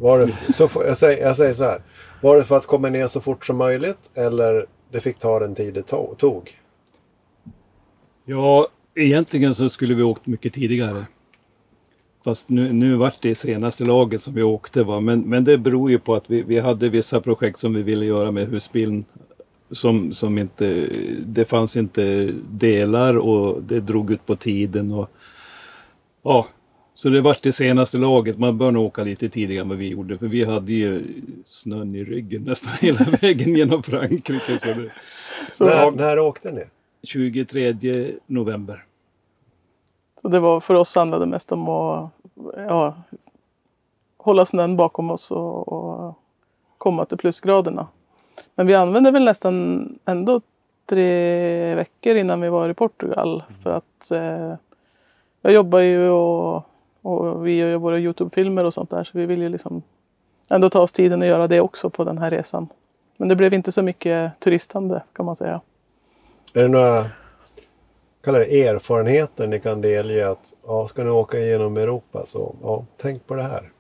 Var 0.01 0.19
det, 0.19 0.53
så, 0.53 0.69
jag, 0.75 0.97
säger, 0.97 1.27
jag 1.27 1.37
säger 1.37 1.55
så 1.55 1.65
här. 1.65 1.83
Var 2.23 2.37
det 2.37 2.45
för 2.45 2.57
att 2.57 2.67
komma 2.67 2.89
ner 2.89 3.07
så 3.07 3.21
fort 3.21 3.47
som 3.47 3.57
möjligt 3.57 4.11
eller 4.15 4.67
det 4.93 5.01
fick 5.01 5.19
ta 5.19 5.39
den 5.39 5.55
tid 5.55 5.75
det 5.75 5.83
tog? 6.19 6.59
Ja, 8.25 8.69
egentligen 8.95 9.55
så 9.55 9.69
skulle 9.69 9.95
vi 9.95 10.03
åkt 10.03 10.27
mycket 10.27 10.53
tidigare. 10.53 11.07
Fast 12.25 12.49
nu, 12.49 12.73
nu 12.73 12.97
vart 12.97 13.23
det 13.23 13.35
senaste 13.35 13.85
laget 13.85 14.21
som 14.21 14.35
vi 14.35 14.43
åkte. 14.43 14.85
Va? 14.85 15.01
Men, 15.01 15.21
men 15.21 15.45
det 15.45 15.59
beror 15.59 15.91
ju 15.91 15.99
på 15.99 16.15
att 16.15 16.31
vi, 16.31 16.43
vi 16.43 16.59
hade 16.59 16.89
vissa 16.89 17.21
projekt 17.21 17.59
som 17.59 17.75
vi 17.75 17.83
ville 17.83 18.05
göra 18.05 18.31
med 18.31 18.49
husbilen. 18.49 19.05
Som, 19.71 20.13
som 20.13 20.39
inte, 20.39 20.89
det 21.27 21.45
fanns 21.45 21.77
inte 21.77 22.33
delar 22.51 23.19
och 23.19 23.63
det 23.63 23.81
drog 23.81 24.11
ut 24.11 24.27
på 24.27 24.37
tiden. 24.37 24.93
Och, 24.93 25.11
ja, 26.23 26.47
så 26.95 27.09
det 27.09 27.21
vart 27.21 27.43
det 27.43 27.53
senaste 27.53 27.99
laget. 27.99 28.39
Man 28.39 28.59
bör 28.59 28.71
nog 28.71 28.87
åka 28.87 29.05
lite 29.05 29.29
tidigare 29.29 29.63
än 29.63 29.69
vad 29.69 29.79
vi 29.79 29.89
gjorde. 29.89 30.19
För 30.19 30.27
vi 30.27 30.45
hade 30.45 30.73
ju 30.73 31.03
snön 31.45 31.95
i 31.95 32.05
ryggen 32.05 32.43
nästan 32.43 32.73
hela 32.81 33.05
vägen 33.21 33.57
genom 33.57 33.83
Frankrike. 33.83 34.59
Så 34.59 34.81
det, 34.81 34.91
Så, 35.53 35.65
När, 35.65 35.91
när 35.91 36.19
åkte 36.19 36.53
ni? 36.53 36.63
23 37.03 37.75
november. 38.27 38.85
så 40.23 40.29
det 40.29 40.41
var 40.41 40.61
för 40.61 40.75
oss 40.75 40.95
handlade 40.95 41.25
det 41.25 41.31
mest 41.31 41.53
om 41.53 41.69
att 41.69 42.11
ja, 42.57 42.95
hålla 44.17 44.47
snön 44.47 44.77
bakom 44.77 45.11
oss 45.11 45.31
och, 45.31 45.69
och 45.69 46.19
komma 46.79 47.05
till 47.05 47.19
plusgraderna. 47.19 47.87
Men 48.55 48.67
vi 48.67 48.75
använde 48.75 49.11
väl 49.11 49.25
nästan 49.25 49.89
ändå 50.05 50.41
tre 50.87 51.75
veckor 51.75 52.17
innan 52.17 52.41
vi 52.41 52.49
var 52.49 52.69
i 52.69 52.75
Portugal. 52.75 53.43
För 53.63 53.71
att 53.71 54.11
eh, 54.11 54.55
jag 55.43 55.53
jobbar 55.53 55.79
ju 55.79 56.09
och, 56.09 56.65
och 57.03 57.47
vi 57.47 57.57
gör 57.57 57.77
våra 57.77 57.99
Youtube-filmer 57.99 58.65
och 58.65 58.75
sånt 58.75 58.91
där. 58.91 59.05
Så 59.05 59.19
vi 59.19 59.27
vill 59.27 59.43
ju 59.43 59.49
liksom 59.49 59.83
ändå 60.49 60.71
ta 60.71 60.81
oss 60.81 60.93
tiden 60.93 61.23
att 61.23 61.29
göra 61.29 61.49
det 61.49 61.61
också 61.61 61.91
på 61.91 62.05
den 62.05 62.19
här 62.19 62.31
resan. 62.31 62.69
Men 63.17 63.29
det 63.29 63.37
blev 63.37 63.55
inte 63.55 63.73
så 63.73 63.83
mycket 63.83 64.41
turistande 64.41 65.03
kan 65.13 65.27
man 65.27 65.37
säga. 65.37 65.61
Är 66.55 66.63
det 66.63 66.69
några 66.69 67.07
kallar 68.23 68.39
det 68.39 68.67
erfarenheter 68.67 69.47
ni 69.47 69.61
kan 69.61 69.81
delge 69.81 70.31
att 70.31 70.53
ja, 70.67 70.89
ska 70.89 71.05
ni 71.05 71.11
åka 71.11 71.39
igenom 71.39 71.77
Europa 71.77 72.27
så 72.27 72.55
ja, 72.63 72.85
tänk 72.97 73.27
på 73.27 73.35
det 73.35 73.43
här. 73.43 73.71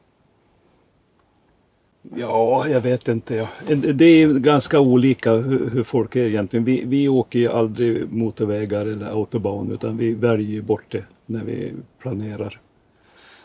Ja, 2.17 2.69
jag 2.69 2.81
vet 2.81 3.09
inte. 3.09 3.49
Det 3.95 4.05
är 4.05 4.39
ganska 4.39 4.81
olika 4.81 5.33
hur, 5.33 5.83
folk 5.83 6.17
är 6.17 6.25
egentligen. 6.25 6.65
Vi, 6.65 6.83
vi 6.87 7.09
åker 7.09 7.39
ju 7.39 7.49
aldrig 7.49 8.13
motorvägar 8.13 8.87
eller 8.87 9.07
autobahn 9.07 9.73
utan 9.73 9.97
vi 9.97 10.15
väljer 10.15 10.49
ju 10.49 10.63
bort 10.63 10.85
det 10.89 11.05
när 11.27 11.45
vi 11.45 11.73
planerar. 11.99 12.61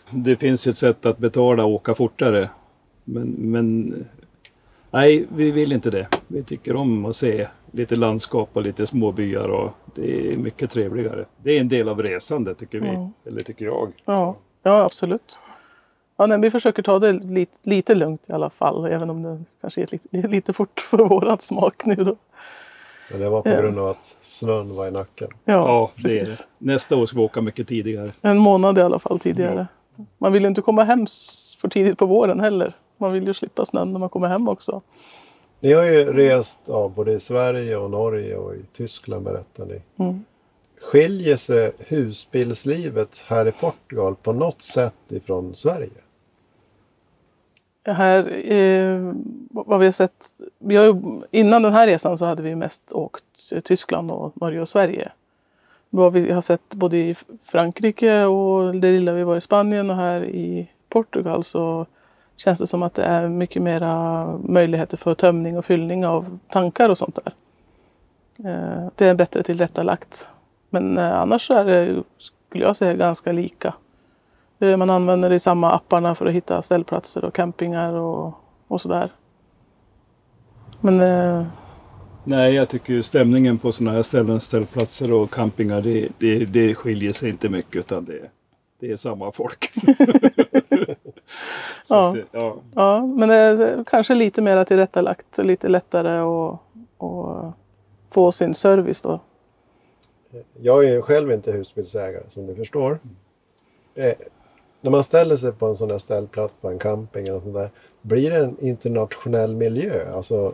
Det 0.09 0.37
finns 0.37 0.67
ju 0.67 0.69
ett 0.69 0.77
sätt 0.77 1.05
att 1.05 1.17
betala 1.17 1.65
och 1.65 1.71
åka 1.71 1.95
fortare. 1.95 2.49
Men, 3.03 3.27
men 3.27 3.95
nej, 4.91 5.25
vi 5.35 5.51
vill 5.51 5.71
inte 5.71 5.89
det. 5.89 6.07
Vi 6.27 6.43
tycker 6.43 6.75
om 6.75 7.05
att 7.05 7.15
se 7.15 7.47
lite 7.71 7.95
landskap 7.95 8.49
och 8.53 8.61
lite 8.61 8.85
småbyar 8.85 9.49
och 9.49 9.71
det 9.95 10.33
är 10.33 10.37
mycket 10.37 10.71
trevligare. 10.71 11.25
Det 11.43 11.57
är 11.57 11.61
en 11.61 11.67
del 11.69 11.89
av 11.89 12.03
resandet 12.03 12.57
tycker 12.57 12.79
vi. 12.79 12.89
Mm. 12.89 13.09
Eller 13.25 13.43
tycker 13.43 13.65
jag. 13.65 13.91
Ja, 14.05 14.35
ja 14.63 14.83
absolut. 14.83 15.37
Ja, 16.17 16.25
nej, 16.25 16.39
vi 16.39 16.51
försöker 16.51 16.83
ta 16.83 16.99
det 16.99 17.11
lite, 17.11 17.57
lite 17.63 17.95
lugnt 17.95 18.21
i 18.27 18.31
alla 18.33 18.49
fall. 18.49 18.85
Även 18.85 19.09
om 19.09 19.23
det 19.23 19.43
kanske 19.61 19.81
är 19.81 19.87
lite, 19.91 20.27
lite 20.27 20.53
fort 20.53 20.79
för 20.79 20.97
våran 20.97 21.39
smak 21.39 21.85
nu 21.85 21.95
då. 21.95 22.15
Men 23.11 23.19
det 23.19 23.29
var 23.29 23.41
på 23.41 23.49
grund 23.49 23.79
av 23.79 23.87
att 23.87 24.17
snön 24.21 24.75
var 24.75 24.87
i 24.87 24.91
nacken. 24.91 25.27
Ja, 25.45 25.53
Ja, 25.53 25.91
det 25.95 26.09
är 26.09 26.13
det. 26.13 26.19
precis. 26.19 26.47
Nästa 26.57 26.95
år 26.95 27.05
ska 27.05 27.17
vi 27.17 27.23
åka 27.23 27.41
mycket 27.41 27.67
tidigare. 27.67 28.11
En 28.21 28.37
månad 28.37 28.77
i 28.77 28.81
alla 28.81 28.99
fall 28.99 29.19
tidigare. 29.19 29.67
Man 30.17 30.33
vill 30.33 30.41
ju 30.41 30.47
inte 30.47 30.61
komma 30.61 30.83
hem 30.83 31.05
för 31.57 31.67
tidigt 31.67 31.97
på 31.97 32.05
våren 32.05 32.39
heller. 32.39 32.75
Man 32.97 33.13
vill 33.13 33.27
ju 33.27 33.33
slippa 33.33 33.65
snön 33.65 33.91
när 33.93 33.99
man 33.99 34.09
kommer 34.09 34.27
hem 34.27 34.47
också. 34.47 34.81
Ni 35.59 35.73
har 35.73 35.83
ju 35.83 36.13
rest 36.13 36.59
ja, 36.65 36.91
både 36.95 37.13
i 37.13 37.19
Sverige 37.19 37.77
och 37.77 37.91
Norge 37.91 38.37
och 38.37 38.55
i 38.55 38.65
Tyskland 38.73 39.25
berättar 39.25 39.65
ni. 39.65 39.81
Mm. 39.97 40.25
Skiljer 40.81 41.35
sig 41.35 41.71
husbilslivet 41.87 43.23
här 43.27 43.47
i 43.47 43.51
Portugal 43.51 44.15
på 44.15 44.33
något 44.33 44.61
sätt 44.61 44.95
ifrån 45.09 45.55
Sverige? 45.55 46.01
Här, 47.85 48.51
eh, 48.51 49.13
vad 49.49 49.79
vi 49.79 49.85
har 49.85 49.91
sett, 49.91 50.25
vi 50.59 50.75
har 50.75 50.85
ju, 50.85 50.95
innan 51.31 51.61
den 51.61 51.73
här 51.73 51.87
resan 51.87 52.17
så 52.17 52.25
hade 52.25 52.43
vi 52.43 52.55
mest 52.55 52.91
åkt 52.91 53.23
Tyskland 53.63 54.11
och 54.11 54.41
Norge 54.41 54.61
och 54.61 54.69
Sverige. 54.69 55.11
Vad 55.89 56.13
vi 56.13 56.31
har 56.31 56.41
sett 56.41 56.69
både 56.69 56.97
i 56.97 57.15
Frankrike 57.43 58.23
och 58.23 58.75
det 58.75 58.91
lilla 58.91 59.11
vi 59.11 59.23
var 59.23 59.37
i 59.37 59.41
Spanien 59.41 59.89
och 59.89 59.95
här 59.95 60.25
i 60.25 60.69
Portugal 60.89 61.43
så 61.43 61.85
känns 62.37 62.59
det 62.59 62.67
som 62.67 62.83
att 62.83 62.93
det 62.93 63.03
är 63.03 63.27
mycket 63.27 63.61
mera 63.61 64.25
möjligheter 64.43 64.97
för 64.97 65.13
tömning 65.13 65.57
och 65.57 65.65
fyllning 65.65 66.05
av 66.05 66.39
tankar 66.49 66.89
och 66.89 66.97
sånt 66.97 67.19
där. 67.23 67.33
Eh, 68.49 68.87
det 68.95 69.05
är 69.05 69.15
bättre 69.15 69.43
tillrättalagt. 69.43 70.27
Men 70.69 70.97
eh, 70.97 71.15
annars 71.15 71.47
så 71.47 71.53
är 71.53 71.65
det, 71.65 72.03
skulle 72.17 72.63
jag 72.63 72.77
säga, 72.77 72.93
ganska 72.93 73.31
lika. 73.31 73.73
Eh, 74.59 74.77
man 74.77 74.89
använder 74.89 75.29
de 75.29 75.39
samma 75.39 75.71
apparna 75.71 76.15
för 76.15 76.25
att 76.25 76.33
hitta 76.33 76.61
ställplatser 76.61 77.25
och 77.25 77.33
campingar 77.33 77.93
och, 77.93 78.33
och 78.67 78.81
sådär. 78.81 79.11
Men 80.81 81.01
eh, 81.01 81.45
Nej, 82.29 82.53
jag 82.53 82.69
tycker 82.69 82.93
ju 82.93 83.01
stämningen 83.01 83.57
på 83.57 83.71
sådana 83.71 83.95
här 83.95 84.03
ställen, 84.03 84.39
ställplatser 84.39 85.11
och 85.11 85.31
campingar, 85.31 85.81
det, 85.81 86.09
det, 86.17 86.45
det 86.45 86.75
skiljer 86.75 87.13
sig 87.13 87.29
inte 87.29 87.49
mycket 87.49 87.75
utan 87.75 88.05
det, 88.05 88.29
det 88.79 88.91
är 88.91 88.95
samma 88.95 89.31
folk. 89.31 89.71
Ja. 91.89 92.11
det, 92.15 92.25
ja. 92.31 92.57
ja, 92.75 93.05
men 93.05 93.29
det 93.29 93.35
är 93.35 93.83
kanske 93.83 94.15
lite 94.15 94.41
mer 94.41 94.63
tillrättalagt 94.63 95.39
och 95.39 95.45
lite 95.45 95.67
lättare 95.67 96.17
att, 96.17 96.59
att 97.03 97.53
få 98.09 98.31
sin 98.31 98.53
service 98.53 99.01
då. 99.01 99.19
Jag 100.61 100.85
är 100.85 100.93
ju 100.93 101.01
själv 101.01 101.31
inte 101.31 101.51
husbilsägare 101.51 102.23
som 102.27 102.47
du 102.47 102.55
förstår. 102.55 102.99
Eh, 103.95 104.13
när 104.81 104.91
man 104.91 105.03
ställer 105.03 105.35
sig 105.35 105.51
på 105.51 105.65
en 105.65 105.75
sån 105.75 105.91
här 105.91 105.97
ställplats 105.97 106.55
på 106.61 106.69
en 106.69 106.79
camping 106.79 107.27
eller 107.27 107.39
sånt 107.39 107.53
där. 107.53 107.69
Blir 108.01 108.29
det 108.29 108.37
en 108.37 108.59
internationell 108.59 109.55
miljö? 109.55 110.13
Alltså 110.15 110.53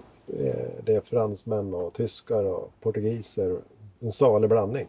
det 0.83 0.95
är 0.95 1.01
fransmän 1.01 1.73
och 1.73 1.93
tyskar 1.93 2.43
och 2.43 2.71
portugiser. 2.81 3.57
En 3.99 4.11
salig 4.11 4.49
blandning. 4.49 4.87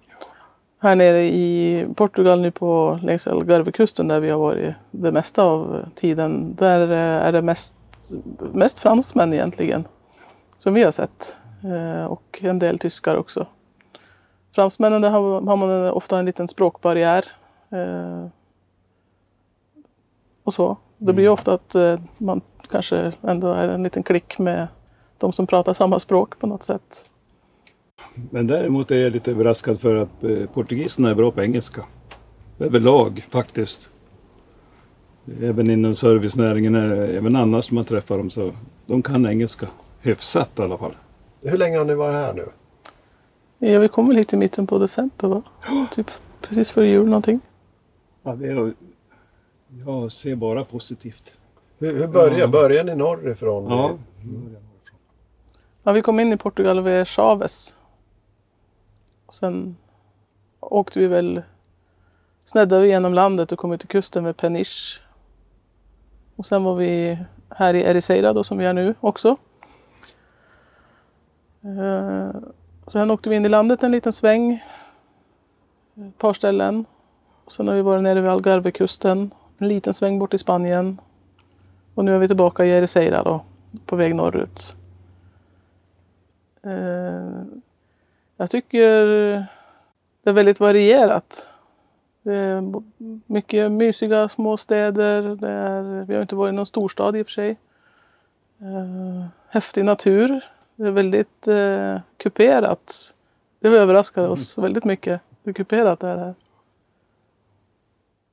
Här 0.79 0.97
nere 0.97 1.23
i 1.23 1.87
Portugal 1.97 2.41
nu 2.41 2.51
på 2.51 2.99
längs 3.03 3.27
Algarvekusten 3.27 4.09
där 4.09 4.21
vi 4.21 4.31
har 4.31 4.39
varit 4.39 4.75
det 4.91 5.13
mesta 5.13 5.43
av 5.43 5.89
tiden. 5.95 6.55
Där 6.55 6.93
eh, 6.93 7.27
är 7.27 7.33
det 7.33 7.43
mest, 7.43 7.77
mest 8.53 8.79
fransmän 8.79 9.33
egentligen. 9.33 9.85
Som 10.59 10.75
vi 10.75 10.83
har 10.83 10.91
sett. 10.91 11.37
Eh, 11.65 12.05
Och 12.05 12.41
en 12.43 12.59
del 12.59 12.79
tyskar 12.79 13.17
också. 13.17 13.47
Fransmännen 14.55 15.03
där 15.03 15.11
har, 15.11 15.41
man 15.41 15.91
ofta 15.91 16.19
en 16.19 16.25
liten 16.27 16.49
språkbarriär. 16.49 17.33
eh, 17.71 18.27
Och 20.45 20.55
så. 20.55 20.77
Det 20.99 21.13
blir 21.13 21.25
ju 21.25 21.31
ofta 21.31 21.53
att 21.55 21.75
eh, 21.75 22.01
man 22.19 22.41
kanske 22.71 23.13
ändå 23.23 23.53
är 23.53 23.69
en 23.69 23.83
liten 23.83 24.03
klick 24.03 24.39
med 24.39 24.69
de 25.19 25.33
som 25.33 25.47
pratar 25.47 25.75
samma 25.75 25.99
språk 26.01 26.39
på 26.39 26.47
något 26.47 26.63
sätt. 26.63 27.11
Men 28.31 28.47
däremot 28.47 28.91
är 28.91 28.97
jag 28.97 29.13
lite 29.13 29.31
överraskad 29.31 29.81
för 29.81 29.97
att 29.97 30.25
eh, 30.25 30.47
portugiserna 30.55 31.11
är 31.11 31.15
bra 31.15 31.31
på 31.31 31.43
engelska. 31.43 31.85
Överlag 32.59 33.27
faktiskt. 33.31 33.89
Även 35.43 35.71
inom 35.71 35.95
servicenäringen, 35.95 36.75
även 36.75 37.37
annars 37.37 37.71
när 37.71 37.75
man 37.75 37.85
träffar 37.85 38.19
dem 38.19 38.31
så 38.31 38.53
de 38.87 39.03
kan 39.03 39.27
engelska. 39.27 39.69
Hyfsat 40.01 40.59
i 40.59 40.63
alla 40.63 40.79
fall. 40.79 40.95
Hur 41.43 41.59
länge 41.59 41.79
har 41.79 41.85
ni 41.85 41.95
varit 41.95 42.15
här 42.15 42.33
nu? 42.35 42.45
Ja, 43.59 43.79
vi 43.79 43.89
kom 43.89 44.09
väl 44.09 44.17
hit 44.17 44.33
i 44.33 44.37
mitten 44.37 44.67
på 44.67 44.79
december 44.79 45.29
va? 45.29 45.43
Typ 45.93 46.11
precis 46.41 46.71
före 46.71 46.87
jul 46.89 47.07
någonting. 47.07 47.41
Ja, 48.23 48.33
vi 48.33 48.53
har, 48.53 48.73
jag 49.87 50.13
ser 50.13 50.35
bara 50.35 50.65
positivt. 50.65 51.33
Hur, 51.79 51.97
hur 51.99 52.07
börjar, 52.07 52.39
Ja. 52.39 52.47
börjar 52.49 52.85
ni 52.85 52.95
norrifrån? 52.95 53.65
Ja. 53.71 53.91
Ja, 55.87 55.93
vi 55.93 56.03
kom 56.03 56.21
in 56.21 56.33
i 56.33 56.37
Portugal 56.37 56.81
vid 56.81 57.09
Chaves. 57.09 57.79
Och 59.27 59.35
sen 59.35 59.77
åkte 60.61 61.01
vi 61.01 61.07
väl, 61.07 61.43
sneddade 62.45 62.83
vi 62.83 62.89
genom 62.89 63.15
landet 63.15 63.53
och 63.53 63.59
kom 63.59 63.73
ut 63.73 63.81
till 63.81 63.89
kusten 63.89 64.25
vid 64.25 64.37
Peniche. 64.37 65.01
Och 66.37 66.47
sen 66.47 66.65
var 66.65 66.75
vi 66.75 67.19
här 67.51 67.75
i 67.75 67.81
Ericeira 67.81 68.33
då 68.33 68.45
som 68.45 68.59
vi 68.59 68.65
är 68.65 68.73
nu 68.73 68.95
också. 69.01 69.37
Eh, 71.63 72.31
Sen 72.87 73.11
åkte 73.11 73.31
vi 73.31 73.37
in 73.37 73.45
i 73.47 73.49
landet 73.49 73.83
en 73.83 73.93
liten 73.93 74.13
sväng. 74.13 74.65
Ett 75.95 76.19
par 76.19 76.33
ställen. 76.33 76.85
Och 77.45 77.53
sen 77.53 77.69
har 77.69 77.75
vi 77.75 77.83
varit 77.83 78.03
nere 78.03 78.21
vid 78.21 78.31
Algarvekusten. 78.31 79.31
En 79.59 79.69
liten 79.69 79.95
sväng 79.95 80.19
bort 80.19 80.35
i 80.35 80.39
Spanien. 80.39 81.01
Och 81.95 82.05
nu 82.05 82.15
är 82.15 82.19
vi 82.19 82.27
tillbaka 82.27 82.65
i 82.65 82.71
Ericeira 82.71 83.23
då. 83.23 83.45
På 83.87 83.97
väg 83.97 84.15
norrut. 84.15 84.77
Eh, 86.65 87.43
Jag 88.37 88.51
tycker 88.51 89.07
det 90.23 90.31
är 90.31 90.33
väldigt 90.33 90.61
varierat. 90.61 91.51
Det 92.23 92.35
är 92.35 92.63
mycket 93.27 93.73
mysiga 93.73 94.29
små 94.29 94.57
städer. 94.57 95.23
Det 95.37 95.49
är, 95.51 96.05
vi 96.05 96.15
har 96.15 96.23
inte 96.23 96.37
varit 96.37 96.53
i 96.53 96.57
någon 96.57 96.67
storstad 96.67 97.17
i 97.17 97.23
och 97.23 97.27
för 97.27 97.33
sig. 97.33 97.51
Eh, 98.61 99.27
Häftig 99.49 99.85
natur. 99.85 100.45
Det 100.77 100.87
är 100.87 100.91
väldigt 100.91 101.49
eh, 101.49 102.01
kuperat. 102.17 103.15
Det 103.61 103.69
överraskade 103.69 104.29
oss 104.29 104.59
väldigt 104.59 104.85
mycket 104.85 105.21
hur 105.45 105.53
kuperat 105.53 106.01
det 106.01 106.09
är 106.09 106.17
här. 106.17 106.35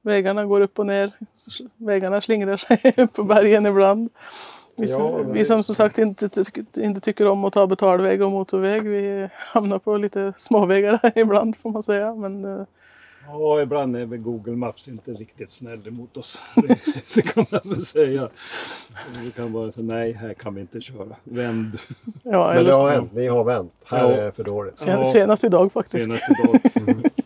Vägarna 0.01 0.45
går 0.45 0.61
upp 0.61 0.79
och 0.79 0.85
ner. 0.85 1.11
Vägarna 1.77 2.21
slingrar 2.21 2.57
sig 2.57 3.07
på 3.13 3.23
bergen 3.23 3.65
ibland. 3.65 4.09
Vi, 4.77 4.85
Ja, 4.85 4.87
som, 4.87 5.13
men 5.21 5.33
vi 5.33 5.45
som 5.45 5.63
som 5.63 5.75
sagt 5.75 5.97
inte, 5.97 6.29
inte 6.77 7.01
tycker 7.01 7.27
om 7.27 7.45
att 7.45 7.53
ta 7.53 7.67
betalväg 7.67 8.21
och 8.21 8.31
motorväg. 8.31 8.83
Vi 8.83 9.27
hamnar 9.33 9.79
på 9.79 9.97
lite 9.97 10.33
småvägar 10.37 10.99
ibland 11.15 11.55
får 11.57 11.69
man 11.71 11.83
säga. 11.83 12.15
Men 12.15 12.45
eh, 12.45 12.65
Ja, 13.27 13.61
ibland 13.61 13.95
är 13.95 14.05
väl 14.05 14.19
Google 14.19 14.55
Maps 14.55 14.87
inte 14.87 15.11
riktigt 15.11 15.49
snäll 15.49 15.91
mot 15.91 16.17
oss. 16.17 16.41
Det, 17.15 17.21
kan 17.21 17.45
man 17.51 17.59
väl 17.63 17.81
säga. 17.81 18.29
Vi 19.23 19.31
kan 19.31 19.53
bara 19.53 19.71
säga 19.71 19.85
nej, 19.85 20.11
här 20.13 20.33
kan 20.33 20.55
vi 20.55 20.61
inte 20.61 20.81
köra. 20.81 21.15
Vänd 21.23 21.77
ja, 22.23 22.47
Men 22.47 22.55
det 22.55 22.59
eller, 22.59 22.73
har 22.73 22.89
hänt, 22.91 23.13
ni 23.13 23.27
har 23.27 23.43
vänt. 23.43 23.75
Här 23.85 24.09
Ja. 24.09 24.11
är 24.17 24.25
det 24.25 24.31
för 24.31 24.43
dåligt. 24.43 24.79
sen, 24.79 24.99
Ja. 24.99 25.05
senast 25.05 25.43
idag 25.43 25.71
faktiskt. 25.71 26.05
senaste 26.05 26.33
dagen. 26.43 26.59
Eh, 27.03 27.11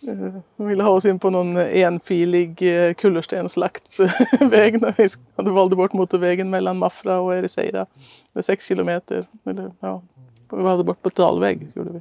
De 0.00 0.42
ville 0.66 0.82
ha 0.82 0.90
oss 0.90 1.04
in 1.04 1.18
på 1.18 1.30
någon 1.30 1.56
enfilig 1.56 2.62
eh, 2.62 2.94
kullerstenslagt 2.94 4.00
väg 4.40 4.80
när 4.80 4.94
vi 4.96 5.08
hade 5.36 5.50
valde 5.50 5.76
bort 5.76 5.92
motorvägen 5.92 6.50
mellan 6.50 6.78
Mafra 6.78 7.20
och 7.20 7.34
Ericeira. 7.34 7.86
Det 8.32 8.38
är 8.38 8.42
sex 8.42 8.66
kilometer. 8.66 9.26
Eller, 9.44 9.72
ja, 9.80 10.02
vi 10.50 10.62
valde 10.62 10.84
bort 10.84 11.02
betalväg 11.02 11.68
gjorde 11.74 11.90
vi. 11.90 12.00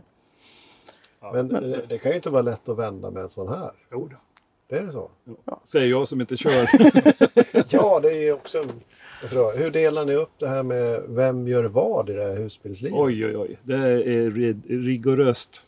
Men 1.34 1.48
det, 1.48 1.86
det 1.90 1.98
kan 1.98 2.12
ju 2.12 2.16
inte 2.16 2.30
vara 2.30 2.42
lätt 2.42 2.70
att 2.70 2.78
vända 2.78 3.12
med 3.12 3.24
en 3.24 3.30
sån 3.30 3.48
här. 3.48 3.72
Jo 3.92 4.08
då. 4.12 4.18
Det 4.70 4.76
är 4.78 4.84
det 4.84 4.92
så? 4.92 5.10
Säger 5.66 5.88
jag 5.90 6.08
som 6.08 6.22
inte 6.22 6.38
kör. 6.38 6.52
Ja, 7.70 8.00
det 8.00 8.10
är 8.12 8.22
ju 8.22 8.34
också 8.34 8.58
en 8.62 8.70
fråga. 9.30 9.58
Hur 9.58 9.72
delar 9.72 10.06
ni 10.06 10.14
upp 10.16 10.32
det 10.40 10.48
här 10.48 10.64
med 10.64 11.02
vem 11.08 11.48
gör 11.48 11.64
vad 11.64 12.10
i 12.10 12.14
det 12.14 12.24
här 12.24 12.36
husbilslivet? 12.36 13.00
Oj, 13.00 13.26
oj, 13.26 13.38
oj. 13.38 13.58
Det 13.64 13.74
är 13.76 14.30
ri- 14.30 14.62
rigoröst. 14.86 15.64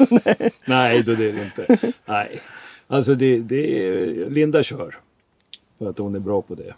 Nej, 0.66 1.02
då 1.02 1.14
det 1.14 1.28
är 1.28 1.32
det 1.32 1.44
inte. 1.44 1.92
Nej. 2.06 2.40
Alltså, 2.86 3.14
det, 3.14 3.38
det 3.38 3.86
är, 3.86 4.06
Linda 4.30 4.62
kör. 4.62 4.98
För 5.78 5.90
att 5.90 5.98
hon 5.98 6.14
är 6.14 6.18
bra 6.20 6.42
på 6.42 6.54
det. 6.54 6.74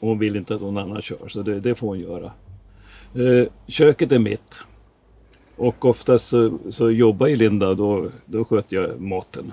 Och 0.00 0.08
hon 0.08 0.18
vill 0.18 0.36
inte 0.36 0.54
att 0.54 0.60
någon 0.60 0.78
annan 0.78 1.02
kör, 1.02 1.28
så 1.28 1.42
det, 1.42 1.60
det 1.60 1.74
får 1.74 1.86
hon 1.86 2.00
göra. 2.00 2.32
Eh, 3.14 3.48
köket 3.68 4.12
är 4.12 4.18
mitt. 4.18 4.60
Och 5.56 5.84
oftast 5.84 6.26
så, 6.28 6.58
så 6.70 6.90
jobbar 6.90 7.26
ju 7.26 7.36
Linda, 7.36 7.74
då, 7.74 8.08
då 8.26 8.44
sköter 8.44 8.76
jag 8.76 9.00
maten. 9.00 9.52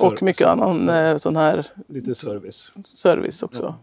Ja. 0.00 0.06
Och 0.06 0.22
mycket 0.22 0.46
annan 0.46 0.88
eh, 0.88 1.16
sån 1.16 1.36
här 1.36 1.66
Lite 1.88 2.14
service. 2.14 2.70
service 2.84 3.42
också. 3.42 3.74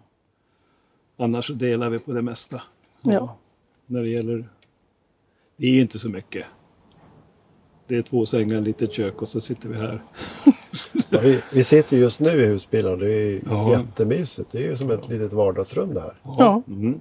Annars 1.18 1.48
så 1.48 1.54
delar 1.54 1.90
vi 1.90 2.00
på 2.00 2.12
det 2.14 2.22
mesta. 2.22 2.62
Ja. 3.02 3.38
När 3.86 4.02
det 4.02 4.10
gäller... 4.10 4.50
Det 5.58 5.66
är 5.68 5.72
ju 5.72 5.82
inte 5.82 6.00
så 6.00 6.10
mycket. 6.10 6.46
Det 7.88 7.96
är 7.98 8.02
två 8.02 8.26
sängar, 8.26 8.62
litet 8.62 8.92
kök 8.94 9.22
och 9.22 9.30
så 9.30 9.42
sitter 9.42 9.70
vi 9.70 9.78
här. 9.78 10.04
Ja, 11.10 11.20
vi, 11.24 11.42
vi 11.54 11.64
sitter 11.64 11.98
just 11.98 12.20
nu 12.20 12.30
i 12.30 12.46
husbilen 12.46 12.92
och 12.92 12.98
det 13.00 13.12
är 13.14 13.42
Ja. 13.50 13.72
jättemysigt. 13.72 14.52
Det 14.52 14.58
är 14.58 14.62
ju 14.70 14.78
som 14.78 14.92
ett 14.92 15.10
litet 15.10 15.34
vardagsrum 15.34 15.94
det 15.94 16.02
här. 16.02 16.14
Ja. 16.24 16.62
Mm. 16.68 17.00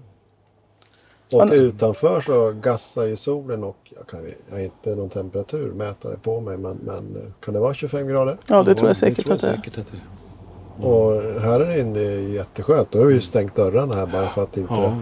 Och 1.32 1.38
Man- 1.38 1.52
utanför 1.52 2.20
så 2.20 2.52
gassar 2.62 3.04
ju 3.04 3.16
solen 3.16 3.64
och 3.64 3.76
jag, 3.96 4.06
kan, 4.06 4.20
jag 4.48 4.56
har 4.56 4.62
inte 4.64 4.94
någon 4.96 5.08
temperaturmätare 5.08 6.16
på 6.22 6.40
mig 6.40 6.56
men, 6.58 6.76
men 6.76 7.32
kan 7.40 7.54
det 7.54 7.60
vara 7.60 7.74
25 7.74 8.08
grader? 8.08 8.38
ja, 8.46 8.62
det 8.62 8.74
tror 8.74 8.88
jag 8.88 8.96
säkert 8.96 9.24
tror 9.24 9.34
att 9.34 9.40
det 9.40 9.48
är. 9.48 9.56
säkert 9.56 9.78
att 9.78 9.86
det 9.86 9.96
är. 9.96 10.86
Och 10.86 11.22
här 11.40 11.60
är 11.60 11.84
det 11.94 12.20
jätteskönt. 12.20 12.90
Då 12.90 12.98
har 12.98 13.06
vi 13.06 13.14
ju 13.14 13.20
stängt 13.20 13.54
dörrarna 13.54 13.94
här 13.94 14.06
bara 14.06 14.28
för 14.28 14.42
att 14.42 14.56
inte 14.56 14.74
Ja. 14.74 14.96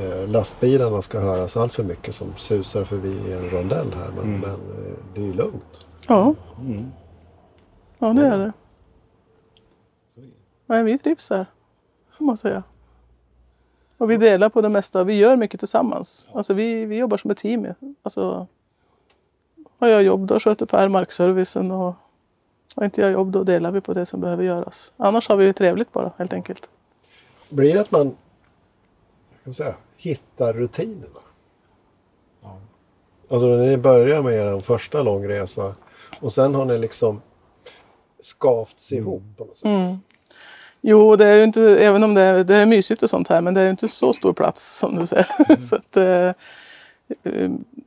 eh, 0.00 0.28
lastbilarna 0.28 1.02
ska 1.02 1.20
höras 1.20 1.56
allt 1.56 1.72
för 1.72 1.82
mycket 1.84 2.14
som 2.14 2.34
susar 2.36 2.84
förbi 2.84 3.08
i 3.28 3.32
en 3.32 3.50
rondell 3.50 3.86
här. 3.94 4.10
Men, 4.16 4.24
Mm. 4.24 4.40
men 4.40 4.50
eh, 4.50 4.92
det 5.14 5.20
är 5.20 5.24
ju 5.24 5.32
lugnt. 5.34 5.88
Ja, 6.08 6.34
Mm. 6.60 6.86
ja 7.98 8.12
det 8.12 8.26
är 8.26 8.38
det. 8.38 8.52
Så 10.14 10.20
är 10.20 10.24
det. 10.24 10.30
Nej, 10.66 10.82
vi 10.84 10.98
trivs 10.98 11.30
här. 11.30 11.46
Får 12.18 12.24
man 12.24 12.36
säga. 12.36 12.62
Och 13.98 14.10
vi 14.10 14.16
delar 14.16 14.48
på 14.48 14.60
det 14.60 14.68
mesta. 14.68 15.04
Vi 15.04 15.14
gör 15.14 15.36
mycket 15.36 15.60
tillsammans. 15.60 16.28
Alltså 16.32 16.54
vi, 16.54 16.84
vi 16.84 16.96
jobbar 16.96 17.16
som 17.16 17.30
ett 17.30 17.38
team. 17.38 17.66
Alltså, 18.02 18.46
har 19.78 19.88
jag 19.88 20.02
jobb 20.02 20.26
då 20.26 20.40
sköter 20.40 20.66
Per 20.66 20.88
markservicen 20.88 21.70
och 21.70 21.94
har 22.74 22.84
inte 22.84 23.00
jag 23.00 23.12
jobb 23.12 23.30
då 23.30 23.44
delar 23.44 23.70
vi 23.70 23.80
på 23.80 23.92
det 23.92 24.06
som 24.06 24.20
behöver 24.20 24.44
göras. 24.44 24.92
Annars 24.96 25.28
har 25.28 25.36
vi 25.36 25.44
ju 25.44 25.52
trevligt 25.52 25.92
bara 25.92 26.12
helt 26.18 26.32
enkelt. 26.32 26.70
Blir 27.48 27.74
det 27.74 27.80
att 27.80 27.90
man 27.90 28.16
kan 29.44 29.50
man 29.50 29.54
säga, 29.54 29.74
hittar 29.96 30.52
rutinerna? 30.52 31.20
Ja. 32.42 32.58
Alltså 33.28 33.46
när 33.46 33.66
ni 33.66 33.76
börjar 33.76 34.22
med 34.22 34.34
er 34.34 34.60
första 34.60 35.02
långresa 35.02 35.74
och 36.20 36.32
sen 36.32 36.54
har 36.54 36.64
ni 36.64 36.78
liksom 36.78 37.20
skavts 38.20 38.92
ihop 38.92 39.22
på 39.36 39.44
något 39.44 39.56
sätt. 39.56 39.66
Mm. 39.66 39.98
Jo, 40.86 41.16
det 41.16 41.26
är 41.26 41.36
ju 41.36 41.44
inte, 41.44 41.62
även 41.62 42.02
om 42.04 42.14
det 42.14 42.20
är, 42.20 42.44
det 42.44 42.56
är 42.56 42.66
mysigt 42.66 43.02
och 43.02 43.10
sånt 43.10 43.28
här, 43.28 43.40
men 43.40 43.54
det 43.54 43.60
är 43.60 43.64
ju 43.64 43.70
inte 43.70 43.88
så 43.88 44.12
stor 44.12 44.32
plats 44.32 44.78
som 44.78 44.96
du 44.96 45.06
säger. 45.06 45.60
så 45.60 45.76
att, 45.76 45.96
eh, 45.96 46.30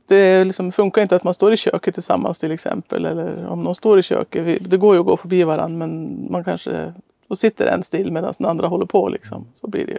det 0.08 0.44
liksom 0.44 0.72
funkar 0.72 1.02
inte 1.02 1.16
att 1.16 1.24
man 1.24 1.34
står 1.34 1.52
i 1.52 1.56
köket 1.56 1.94
tillsammans 1.94 2.38
till 2.38 2.52
exempel. 2.52 3.04
Eller 3.04 3.46
om 3.46 3.62
någon 3.62 3.74
står 3.74 3.98
i 3.98 4.02
köket. 4.02 4.70
Det 4.70 4.76
går 4.76 4.94
ju 4.94 5.00
att 5.00 5.06
gå 5.06 5.16
förbi 5.16 5.44
varandra 5.44 5.78
men 5.86 6.26
man 6.30 6.44
kanske... 6.44 6.92
Då 7.28 7.36
sitter 7.36 7.66
en 7.66 7.82
still 7.82 8.12
medan 8.12 8.34
den 8.38 8.46
andra 8.46 8.66
håller 8.66 8.86
på 8.86 9.08
liksom. 9.08 9.46
Så 9.54 9.66
blir 9.66 9.86
det 9.86 9.92
ju. 9.92 9.98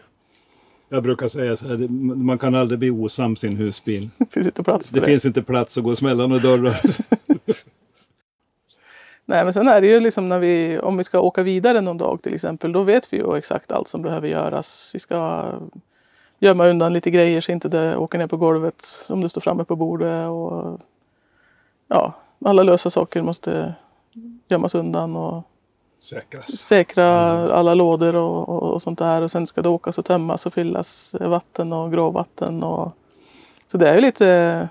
Jag 0.90 1.04
brukar 1.04 1.28
säga 1.28 1.56
så 1.58 1.68
här, 1.68 1.78
man 2.16 2.38
kan 2.38 2.56
aldrig 2.56 2.80
bli 2.80 2.90
osams 2.90 3.44
i 3.44 3.48
en 3.48 3.56
husbil. 3.56 4.10
Det 4.18 4.26
finns 4.34 4.46
inte 4.46 4.64
plats 4.64 4.90
för 4.90 4.96
Det 4.96 5.00
det. 5.02 5.06
finns 5.06 5.26
inte 5.26 5.42
plats 5.42 5.78
att 5.78 5.84
gå 5.84 5.96
emellan 6.02 6.32
och 6.32 6.42
dörrar. 6.42 6.74
Nej, 9.30 9.44
men 9.44 9.54
sen 9.54 9.68
är 9.68 9.82
det 9.82 9.88
ju 9.88 10.00
liksom 10.00 10.30
när 10.30 10.40
vi, 10.40 10.80
om 10.80 10.98
vi 10.98 11.04
ska 11.04 11.20
åka 11.20 11.44
vidare 11.44 11.82
någon 11.82 11.98
dag 11.98 12.22
till 12.22 12.34
exempel, 12.34 12.72
då 12.72 12.84
vet 12.84 13.14
vi 13.14 13.18
ju 13.18 13.36
exakt 13.38 13.72
allt 13.72 13.88
som 13.88 14.02
behöver 14.02 14.28
göras. 14.28 14.92
Vi 14.94 15.00
ska 15.00 15.46
gömma 16.40 16.68
undan 16.68 16.94
lite 16.94 17.12
grejer 17.12 17.42
så 17.42 17.52
inte 17.52 17.70
det 17.70 17.98
åker 17.98 18.18
ner 18.18 18.28
på 18.28 18.38
golvet 18.38 18.86
om 19.10 19.22
det 19.22 19.30
står 19.30 19.42
framme 19.42 19.64
på 19.64 19.76
bordet. 19.76 20.28
Och, 20.30 20.80
ja, 21.88 22.14
alla 22.46 22.64
lösa 22.64 22.90
saker 22.90 23.22
måste 23.22 23.74
gömmas 24.48 24.76
undan 24.76 25.16
och 25.16 25.44
Säkras. 26.00 26.58
säkra 26.58 27.08
alla 27.54 27.74
lådor 27.74 28.16
och, 28.16 28.50
och, 28.50 28.74
och 28.74 28.82
sånt 28.82 29.00
där. 29.00 29.22
Och 29.22 29.32
sen 29.32 29.48
ska 29.48 29.62
det 29.62 29.70
åkas 29.70 29.98
och 29.98 30.06
tömmas 30.06 30.46
och 30.46 30.54
fyllas 30.54 31.16
vatten 31.20 31.74
och 31.74 31.92
gråvatten. 31.92 32.64
Och, 32.64 32.92
så 33.68 33.78
det 33.78 33.90
är 33.90 33.96
ju 33.96 34.02
lite, 34.02 34.70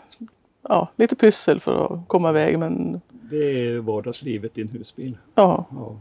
ja, 0.68 0.88
lite 0.96 1.16
pyssel 1.16 1.60
för 1.60 1.84
att 1.84 2.08
komma 2.08 2.30
iväg. 2.30 2.58
Men 2.58 3.00
Det 3.30 3.66
är 3.66 3.78
vardagslivet 3.78 4.58
i 4.58 4.62
en 4.62 4.68
husbil. 4.68 5.18
ja, 5.34 5.64
Ja. 5.70 5.96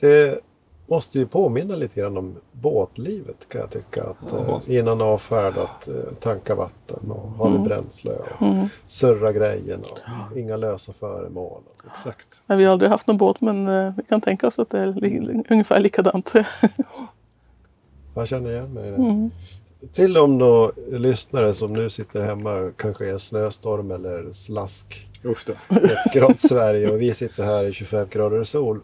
Det 0.00 0.40
måste 0.88 1.18
ju 1.18 1.26
påminna 1.26 1.76
lite 1.76 2.00
grann 2.00 2.16
om 2.16 2.34
båtlivet 2.52 3.48
kan 3.48 3.60
jag 3.60 3.70
tycka. 3.70 4.02
Att, 4.04 4.16
Ja. 4.32 4.60
eh, 4.68 4.74
innan 4.78 5.00
avfärdat 5.00 5.88
eh, 5.88 5.94
tanka 6.20 6.54
vatten 6.54 7.10
och 7.10 7.30
ha 7.30 7.48
Mm. 7.48 7.62
bränsle 7.64 8.10
och 8.10 8.46
surra 8.86 9.32
grejerna. 9.32 9.84
Och 10.30 10.36
inga 10.38 10.56
lösa 10.56 10.92
föremål. 10.92 11.62
Exakt. 11.92 12.42
Vi 12.46 12.64
har 12.64 12.72
aldrig 12.72 12.90
haft 12.90 13.06
någon 13.06 13.16
båt 13.16 13.40
men 13.40 13.68
eh, 13.68 13.92
vi 13.96 14.02
kan 14.02 14.20
tänka 14.20 14.46
oss 14.46 14.58
att 14.58 14.70
det 14.70 14.78
är 14.78 14.86
li- 14.86 15.44
ungefär 15.50 15.80
likadant. 15.80 16.32
Jag 18.14 18.28
känner 18.28 18.50
igen 18.50 18.72
mig 18.72 18.88
i 18.88 18.90
det. 18.90 18.96
Mm. 18.96 19.30
Till 19.92 20.12
de 20.12 20.38
då 20.38 20.72
lyssnare 20.90 21.54
som 21.54 21.72
nu 21.72 21.90
sitter 21.90 22.20
hemma 22.20 22.72
kanske 22.76 23.04
i 23.06 23.10
en 23.10 23.18
snöstorm 23.18 23.90
eller 23.90 24.32
slask 24.32 25.08
Usch 25.26 25.46
då. 25.46 25.76
ett 25.76 26.12
grått 26.14 26.40
Sverige 26.40 26.90
och 26.90 27.00
vi 27.00 27.14
sitter 27.14 27.44
här 27.44 27.64
i 27.64 27.72
25 27.72 28.08
grader 28.10 28.44
sol. 28.44 28.80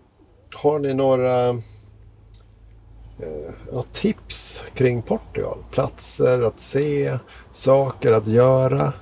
Har 0.55 0.78
ni 0.78 0.94
några 0.94 1.48
eh, 1.48 1.57
tips 3.92 4.66
kring 4.74 5.02
Portugal? 5.02 5.59
Platser 5.70 6.42
att 6.42 6.61
se, 6.61 7.18
saker 7.50 8.12
att 8.12 8.26
göra? 8.26 8.92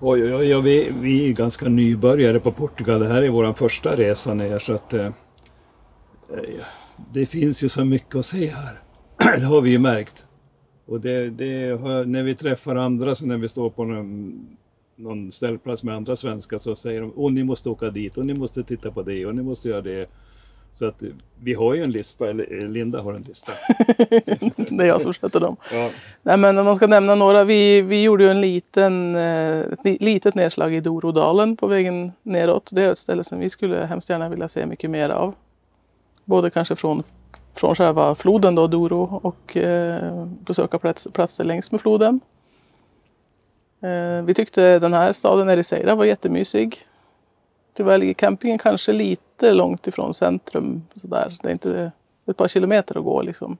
Oj, 0.00 0.22
oj, 0.22 0.34
oj, 0.34 0.48
ja, 0.48 0.60
vi, 0.60 0.92
vi 1.00 1.28
är 1.28 1.32
ganska 1.32 1.68
nybörjare 1.68 2.40
på 2.40 2.52
Portugal. 2.52 3.00
Det 3.00 3.08
här 3.08 3.22
är 3.22 3.28
vår 3.28 3.52
första 3.52 3.96
resa 3.96 4.34
ner 4.34 4.58
så 4.58 4.72
att 4.72 4.94
eh, 4.94 5.08
det 7.12 7.26
finns 7.26 7.62
ju 7.62 7.68
så 7.68 7.84
mycket 7.84 8.14
att 8.14 8.26
se 8.26 8.46
här. 8.46 8.80
det 9.38 9.44
har 9.44 9.60
vi 9.60 9.70
ju 9.70 9.78
märkt. 9.78 10.26
Och 10.86 11.00
det, 11.00 11.30
det 11.30 11.78
när 12.06 12.22
vi 12.22 12.34
träffar 12.34 12.76
andra, 12.76 13.14
så 13.14 13.26
när 13.26 13.36
vi 13.36 13.48
står 13.48 13.70
på 13.70 13.84
någon, 13.84 14.46
någon 15.02 15.32
ställplats 15.32 15.82
med 15.82 15.94
andra 15.94 16.16
svenskar 16.16 16.58
så 16.58 16.76
säger 16.76 17.00
de 17.00 17.12
åh 17.16 17.32
ni 17.32 17.44
måste 17.44 17.68
åka 17.68 17.90
dit 17.90 18.16
och 18.18 18.26
ni 18.26 18.34
måste 18.34 18.62
titta 18.62 18.90
på 18.90 19.02
det 19.02 19.26
och 19.26 19.34
ni 19.34 19.42
måste 19.42 19.68
göra 19.68 19.80
det. 19.80 20.10
Så 20.72 20.86
att 20.86 21.02
eh, 21.02 21.08
vi 21.42 21.54
har 21.54 21.74
ju 21.74 21.82
en 21.84 21.92
lista, 21.92 22.30
eller 22.30 22.62
eh, 22.62 22.68
Linda 22.68 23.02
har 23.02 23.14
en 23.14 23.22
lista. 23.22 23.52
det 24.56 24.84
är 24.84 24.86
jag 24.86 25.00
som 25.00 25.12
sköter 25.12 25.40
dem. 25.40 25.56
Ja, 25.72 25.90
Nej, 26.22 26.36
men 26.36 26.58
om 26.58 26.64
man 26.64 26.76
ska 26.76 26.86
nämna 26.86 27.14
några. 27.14 27.44
Vi, 27.44 27.82
vi 27.82 28.02
gjorde 28.02 28.24
ju 28.24 28.30
en 28.30 28.40
liten, 28.40 29.14
eh, 29.16 29.58
ett 29.58 29.84
li- 29.84 29.96
litet 30.00 30.34
nedslag 30.34 30.74
i 30.74 30.80
Dorodalen 30.80 31.56
på 31.56 31.66
vägen 31.66 32.12
neråt. 32.22 32.70
Det 32.72 32.82
är 32.82 32.92
ett 32.92 32.98
ställe 32.98 33.24
som 33.24 33.38
vi 33.38 33.50
skulle 33.50 33.76
hemskt 33.86 34.10
gärna 34.10 34.28
vilja 34.28 34.48
se 34.48 34.66
mycket 34.66 34.90
mer 34.90 35.08
av. 35.10 35.34
Både 36.24 36.50
kanske 36.50 36.76
från, 36.76 37.02
från 37.56 37.74
själva 37.74 38.14
floden 38.14 38.54
då, 38.54 38.66
Doro 38.66 39.20
och 39.22 39.56
eh, 39.56 40.26
besöka 40.26 40.78
plats, 40.78 41.08
platser 41.12 41.44
längs 41.44 41.72
med 41.72 41.80
floden. 41.80 42.20
Eh, 43.80 44.22
vi 44.24 44.34
tyckte 44.34 44.78
den 44.78 44.92
här 44.92 45.12
staden 45.12 45.48
Ericeira 45.48 45.94
var 45.94 46.04
jättemysig. 46.04 46.86
Puhtiväli 47.80 48.14
campingen 48.14 48.58
kanske 48.58 48.92
lite 48.92 49.52
långt 49.52 49.86
ifrån 49.86 50.14
centrum. 50.14 50.82
Sådär. 51.00 51.38
Det 51.42 51.48
är 51.48 51.52
inte 51.52 51.92
ett 52.26 52.36
par 52.36 52.48
kilometer 52.48 52.98
att 52.98 53.04
gå 53.04 53.22
liksom. 53.22 53.58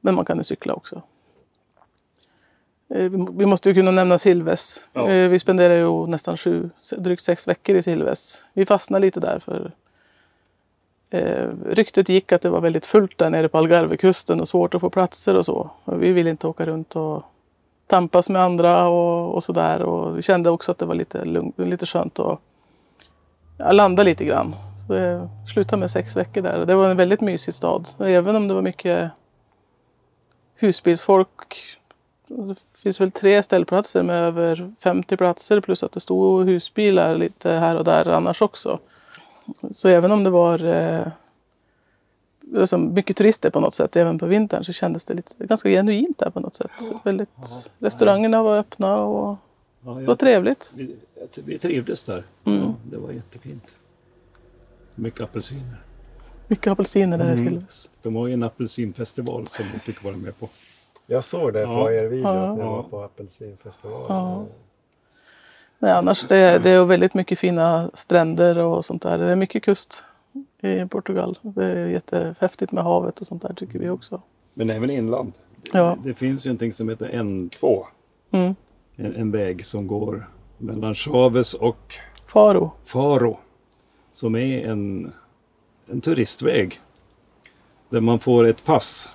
Men 0.00 0.14
man 0.14 0.24
kan 0.24 0.38
ju 0.38 0.44
cykla 0.44 0.74
också. 0.74 1.02
Eh, 2.94 3.10
vi 3.38 3.46
måste 3.46 3.68
ju 3.68 3.74
kunna 3.74 3.90
nämna 3.90 4.18
Silves. 4.18 4.86
Ja. 4.92 5.08
Eh, 5.08 5.28
Vi 5.28 5.38
spenderar 5.38 5.74
ju 5.74 6.06
nästan 6.06 6.36
sju, 6.36 6.70
drygt 6.98 7.22
sex 7.22 7.48
veckor 7.48 7.76
i 7.76 7.82
Silves. 7.82 8.44
Vi 8.52 8.66
fastnade 8.66 9.06
lite 9.06 9.20
där 9.20 9.38
för 9.38 9.72
eh, 11.10 11.48
ryktet 11.66 12.08
gick 12.08 12.32
att 12.32 12.42
det 12.42 12.50
var 12.50 12.60
väldigt 12.60 12.86
fullt 12.86 13.18
där 13.18 13.30
nere 13.30 13.48
på 13.48 13.58
Algarvekusten 13.58 14.40
och 14.40 14.48
svårt 14.48 14.74
att 14.74 14.80
få 14.80 14.90
platser 14.90 15.36
och 15.36 15.44
så. 15.44 15.70
Och 15.84 16.02
vi 16.02 16.12
ville 16.12 16.30
inte 16.30 16.46
åka 16.46 16.66
runt 16.66 16.96
och 16.96 17.22
tampas 17.90 18.28
med 18.28 18.42
andra 18.42 18.88
och, 18.88 19.34
och 19.34 19.44
sådär. 19.44 19.82
Och 19.82 20.18
vi 20.18 20.22
kände 20.22 20.50
också 20.50 20.72
att 20.72 20.78
det 20.78 20.86
var 20.86 20.94
lite, 20.94 21.24
lugn, 21.24 21.52
lite 21.56 21.86
skönt 21.86 22.18
att 22.18 22.38
ja, 23.58 23.72
landa 23.72 24.02
lite 24.02 24.24
grann. 24.24 24.54
Så 24.86 24.92
det 24.92 25.28
slutade 25.52 25.80
med 25.80 25.90
sex 25.90 26.16
veckor 26.16 26.42
där. 26.42 26.58
Och 26.58 26.66
det 26.66 26.74
var 26.74 26.90
en 26.90 26.96
väldigt 26.96 27.20
mysig 27.20 27.54
stad. 27.54 27.88
Och 27.96 28.10
även 28.10 28.36
om 28.36 28.48
det 28.48 28.54
var 28.54 28.62
mycket 28.62 29.10
husbilsfolk. 30.54 31.56
Det 32.26 32.56
finns 32.82 33.00
väl 33.00 33.10
tre 33.10 33.42
ställplatser 33.42 34.02
med 34.02 34.22
över 34.22 34.72
50 34.80 35.16
platser 35.16 35.60
plus 35.60 35.82
att 35.82 35.92
det 35.92 36.00
stod 36.00 36.46
husbilar 36.46 37.14
lite 37.14 37.50
här 37.50 37.76
och 37.76 37.84
där 37.84 38.08
annars 38.08 38.42
också. 38.42 38.78
Så 39.72 39.88
även 39.88 40.12
om 40.12 40.24
det 40.24 40.30
var 40.30 40.64
eh, 40.64 41.06
alltså 42.58 42.78
mycket 42.78 43.16
turister 43.16 43.50
på 43.50 43.60
något 43.60 43.74
sätt 43.74 43.96
även 43.96 44.18
på 44.18 44.26
vintern 44.26 44.64
så 44.64 44.72
kändes 44.72 45.04
det 45.04 45.14
lite, 45.14 45.46
ganska 45.46 45.68
genuint 45.68 46.18
där 46.18 46.30
på 46.30 46.40
något 46.40 46.54
sätt. 46.54 46.70
Väldigt, 47.04 47.28
restaurangerna 47.78 48.42
var 48.42 48.58
öppna 48.58 48.96
och 48.96 49.36
Ja, 49.84 49.90
det 49.94 50.06
var 50.06 50.14
trevligt. 50.14 50.72
vi, 50.74 50.96
vi 51.44 51.58
trivdes 51.58 52.04
där. 52.04 52.22
Mm. 52.44 52.60
Ja, 52.62 52.74
det 52.90 52.96
var 52.96 53.12
jättefint. 53.12 53.74
Mycket 54.94 55.20
apelsiner. 55.20 55.82
Mycket 56.48 56.72
apelsiner 56.72 57.18
där 57.18 57.24
i 57.24 57.32
Mm. 57.32 57.36
Silves. 57.36 57.90
De 58.02 58.16
har 58.16 58.26
ju 58.26 58.32
en 58.34 58.42
apelsinfestival 58.42 59.48
som 59.48 59.64
vi 59.72 59.78
fick 59.78 60.04
vara 60.04 60.16
med 60.16 60.38
på. 60.40 60.48
Jag 61.06 61.24
såg 61.24 61.52
det 61.52 61.66
på 61.66 61.72
Ja. 61.72 61.92
er 61.92 62.04
video 62.06 62.28
Ja. 62.28 62.50
att 62.52 62.58
ni 62.58 62.64
Ja. 62.64 62.70
var 62.70 62.82
på 62.82 63.02
apelsinfestivalen. 63.02 64.06
Ja. 64.16 64.46
Nej, 65.78 65.92
annars 65.92 66.26
det, 66.28 66.62
det 66.62 66.70
är 66.70 66.84
väldigt 66.84 67.14
mycket 67.14 67.38
fina 67.38 67.90
stränder 67.94 68.58
och 68.58 68.84
sånt 68.84 69.02
där. 69.02 69.18
Det 69.18 69.24
är 69.26 69.36
mycket 69.36 69.62
kust 69.62 70.02
i 70.62 70.86
Portugal. 70.90 71.38
Det 71.42 71.64
är 71.64 71.86
jättehäftigt 71.86 72.72
med 72.72 72.84
havet 72.84 73.20
och 73.20 73.26
sånt 73.26 73.42
där 73.42 73.54
tycker 73.54 73.78
vi 73.78 73.88
också. 73.88 74.22
Men 74.54 74.70
även 74.70 74.90
inland. 74.90 75.32
Ja. 75.72 75.98
Det, 76.02 76.08
det 76.08 76.14
finns 76.14 76.46
ju 76.46 76.48
någonting 76.48 76.72
som 76.72 76.88
heter 76.88 77.08
N2. 77.08 77.84
Mm. 78.30 78.54
En, 78.96 79.14
en 79.14 79.30
väg 79.30 79.66
som 79.66 79.86
går 79.86 80.28
mellan 80.58 80.94
Chaves 80.94 81.54
och 81.54 81.94
Faro. 82.26 82.72
Faro. 82.84 83.38
Som 84.12 84.34
är 84.34 84.66
en, 84.66 85.12
en 85.86 86.00
turistväg. 86.00 86.80
Där 87.88 88.00
man 88.00 88.18
får 88.18 88.44
ett 88.44 88.64
pass. 88.64 89.08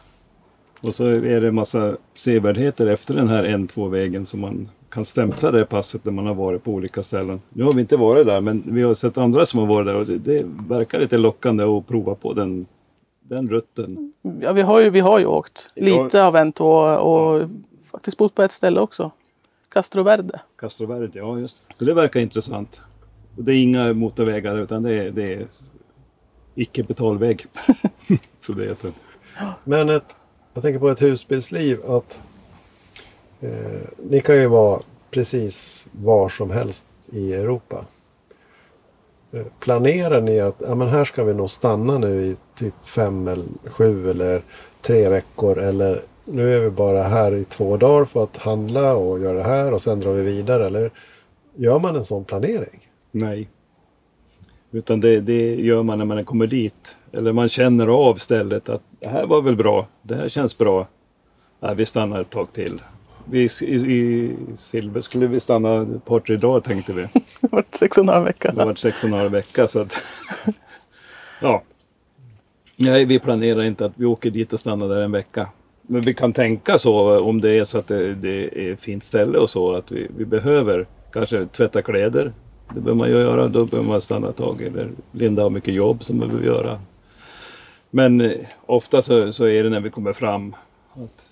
Och 0.81 0.95
så 0.95 1.05
är 1.05 1.41
det 1.41 1.47
en 1.47 1.55
massa 1.55 1.97
sevärdheter 2.15 2.87
efter 2.87 3.13
den 3.13 3.27
här 3.27 3.43
N2-vägen 3.43 4.25
som 4.25 4.41
man 4.41 4.69
kan 4.95 5.05
stämpla 5.05 5.51
det 5.51 5.65
passet 5.65 6.05
när 6.05 6.11
man 6.11 6.25
har 6.25 6.33
varit 6.33 6.63
på 6.63 6.71
olika 6.71 7.03
ställen. 7.03 7.41
Nu 7.49 7.63
har 7.63 7.73
vi 7.73 7.81
inte 7.81 7.97
varit 7.97 8.25
där 8.25 8.41
men 8.41 8.63
vi 8.65 8.81
har 8.81 8.93
sett 8.93 9.17
andra 9.17 9.45
som 9.45 9.59
har 9.59 9.67
varit 9.67 9.87
där 9.87 9.95
och 9.95 10.05
det, 10.05 10.17
det 10.17 10.45
verkar 10.67 10.99
lite 10.99 11.17
lockande 11.17 11.63
att 11.63 11.87
prova 11.87 12.15
på 12.15 12.33
den, 12.33 12.65
den 13.21 13.47
rutten. 13.47 14.13
Ja, 14.41 14.53
vi, 14.53 14.61
har 14.61 14.79
ju, 14.79 14.89
vi 14.89 14.99
har 14.99 15.19
ju 15.19 15.25
åkt 15.25 15.69
Ja. 15.73 15.85
lite 16.03 16.23
av 16.23 16.35
en 16.35 16.51
och, 16.51 16.97
och 16.97 17.49
faktiskt 17.91 18.17
bott 18.17 18.35
på 18.35 18.41
ett 18.43 18.51
ställe 18.51 18.79
också. 18.79 19.11
Castro 19.69 20.03
Verde. 20.03 20.41
Castroverde, 20.55 21.19
ja 21.19 21.39
just 21.39 21.63
det. 21.67 21.75
Så 21.75 21.85
det 21.85 21.93
verkar 21.93 22.19
intressant. 22.19 22.81
Och 23.37 23.43
det 23.43 23.53
är 23.53 23.57
inga 23.63 23.93
motorvägar 23.93 24.57
utan 24.57 24.83
det 24.83 24.93
är, 24.93 25.11
det 25.11 25.33
är 25.33 25.47
icke 26.55 26.83
betalväg. 26.83 27.45
så 28.39 28.53
det 28.53 28.63
heter. 28.63 28.91
Men 29.63 29.89
ett, 29.89 30.15
jag 30.53 30.63
tänker 30.63 30.79
på 30.79 30.89
ett 30.89 31.01
husbilsliv 31.01 31.79
att 31.87 32.19
eh, 33.45 33.81
ni 33.97 34.21
kan 34.21 34.35
ju 34.35 34.47
vara 34.47 34.81
precis 35.11 35.87
var 35.91 36.29
som 36.29 36.51
helst 36.51 36.87
i 37.11 37.33
Europa. 37.33 37.85
Eh, 39.31 39.45
Planerar 39.59 40.21
ni 40.21 40.39
att 40.39 40.55
ja, 40.59 40.75
men 40.75 40.87
här 40.87 41.05
ska 41.05 41.23
vi 41.23 41.33
nog 41.33 41.49
stanna 41.49 41.97
nu 41.97 42.25
i 42.25 42.35
typ 42.55 42.73
fem 42.83 43.27
eller 43.27 43.45
sju 43.65 44.09
eller 44.09 44.41
tre 44.81 45.09
veckor 45.09 45.59
eller 45.59 46.01
nu 46.25 46.53
är 46.55 46.59
vi 46.59 46.69
bara 46.69 47.03
här 47.03 47.35
i 47.35 47.43
två 47.43 47.77
dagar 47.77 48.05
för 48.05 48.23
att 48.23 48.37
handla 48.37 48.95
och 48.95 49.19
göra 49.19 49.37
det 49.37 49.43
här 49.43 49.73
och 49.73 49.81
sen 49.81 49.99
drar 49.99 50.13
vi 50.13 50.23
vidare 50.23 50.67
eller 50.67 50.91
gör 51.55 51.79
man 51.79 51.95
en 51.95 52.05
sån 52.05 52.23
planering? 52.23 52.89
Nej. 53.11 53.49
Utan 54.71 54.99
det, 54.99 55.19
det 55.21 55.55
gör 55.55 55.83
man 55.83 55.97
när 55.97 56.05
man 56.05 56.25
kommer 56.25 56.47
dit. 56.47 56.97
Eller 57.11 57.33
man 57.33 57.49
känner 57.49 57.87
av 57.87 58.15
stället 58.15 58.69
att 58.69 58.81
det 58.99 59.07
här 59.07 59.25
var 59.25 59.41
väl 59.41 59.55
bra. 59.55 59.87
Det 60.01 60.15
här 60.15 60.29
känns 60.29 60.57
bra. 60.57 60.87
Nej, 61.59 61.75
vi 61.75 61.85
stannar 61.85 62.21
ett 62.21 62.29
tag 62.29 62.53
till. 62.53 62.81
Vi, 63.29 63.49
i, 63.61 63.75
I 63.75 64.35
Silver 64.53 65.01
skulle 65.01 65.27
vi 65.27 65.39
stanna 65.39 65.81
ett 65.81 66.05
par 66.05 66.19
tre 66.19 66.35
dagar 66.35 66.59
tänkte 66.59 66.93
vi. 66.93 67.01
Det 67.41 67.51
var 67.51 67.63
sex 67.71 67.97
och 67.97 68.03
en 68.03 68.09
halv 68.09 68.25
vecka. 68.25 68.51
Det 68.51 68.65
varit 68.65 68.79
sex 68.79 69.03
och 69.03 69.09
en 69.09 69.13
halv 69.13 69.31
vecka 69.31 69.67
så 69.67 69.79
att... 69.79 69.97
ja. 71.41 71.63
Nej, 72.77 73.05
vi 73.05 73.19
planerar 73.19 73.63
inte 73.63 73.85
att 73.85 73.93
vi 73.95 74.05
åker 74.05 74.31
dit 74.31 74.53
och 74.53 74.59
stannar 74.59 74.87
där 74.87 75.01
en 75.01 75.11
vecka. 75.11 75.49
Men 75.81 76.01
vi 76.01 76.13
kan 76.13 76.33
tänka 76.33 76.77
så 76.77 77.19
om 77.19 77.41
det 77.41 77.51
är 77.51 77.63
så 77.63 77.77
att 77.77 77.87
det, 77.87 78.15
det 78.15 78.69
är 78.69 78.75
fint 78.75 79.03
ställe 79.03 79.37
och 79.37 79.49
så 79.49 79.75
att 79.75 79.91
vi, 79.91 80.07
vi 80.17 80.25
behöver 80.25 80.85
kanske 81.11 81.45
tvätta 81.45 81.81
kläder. 81.81 82.31
Det 82.73 82.79
behöver 82.79 82.93
man 82.93 83.09
ju 83.09 83.15
göra. 83.15 83.47
Då 83.47 83.65
behöver 83.65 83.89
man 83.89 84.01
stanna 84.01 84.29
ett 84.29 84.37
tag. 84.37 84.61
Eller 84.61 84.89
Linda 85.11 85.43
har 85.43 85.49
mycket 85.49 85.73
jobb 85.73 86.03
som 86.03 86.17
man 86.17 86.27
behöver 86.27 86.47
göra. 86.47 86.79
Men 87.89 88.21
eh, 88.21 88.31
ofta 88.65 89.01
så, 89.01 89.31
så 89.31 89.47
är 89.47 89.63
det 89.63 89.69
när 89.69 89.79
vi 89.79 89.89
kommer 89.89 90.13
fram 90.13 90.55
att 90.93 91.29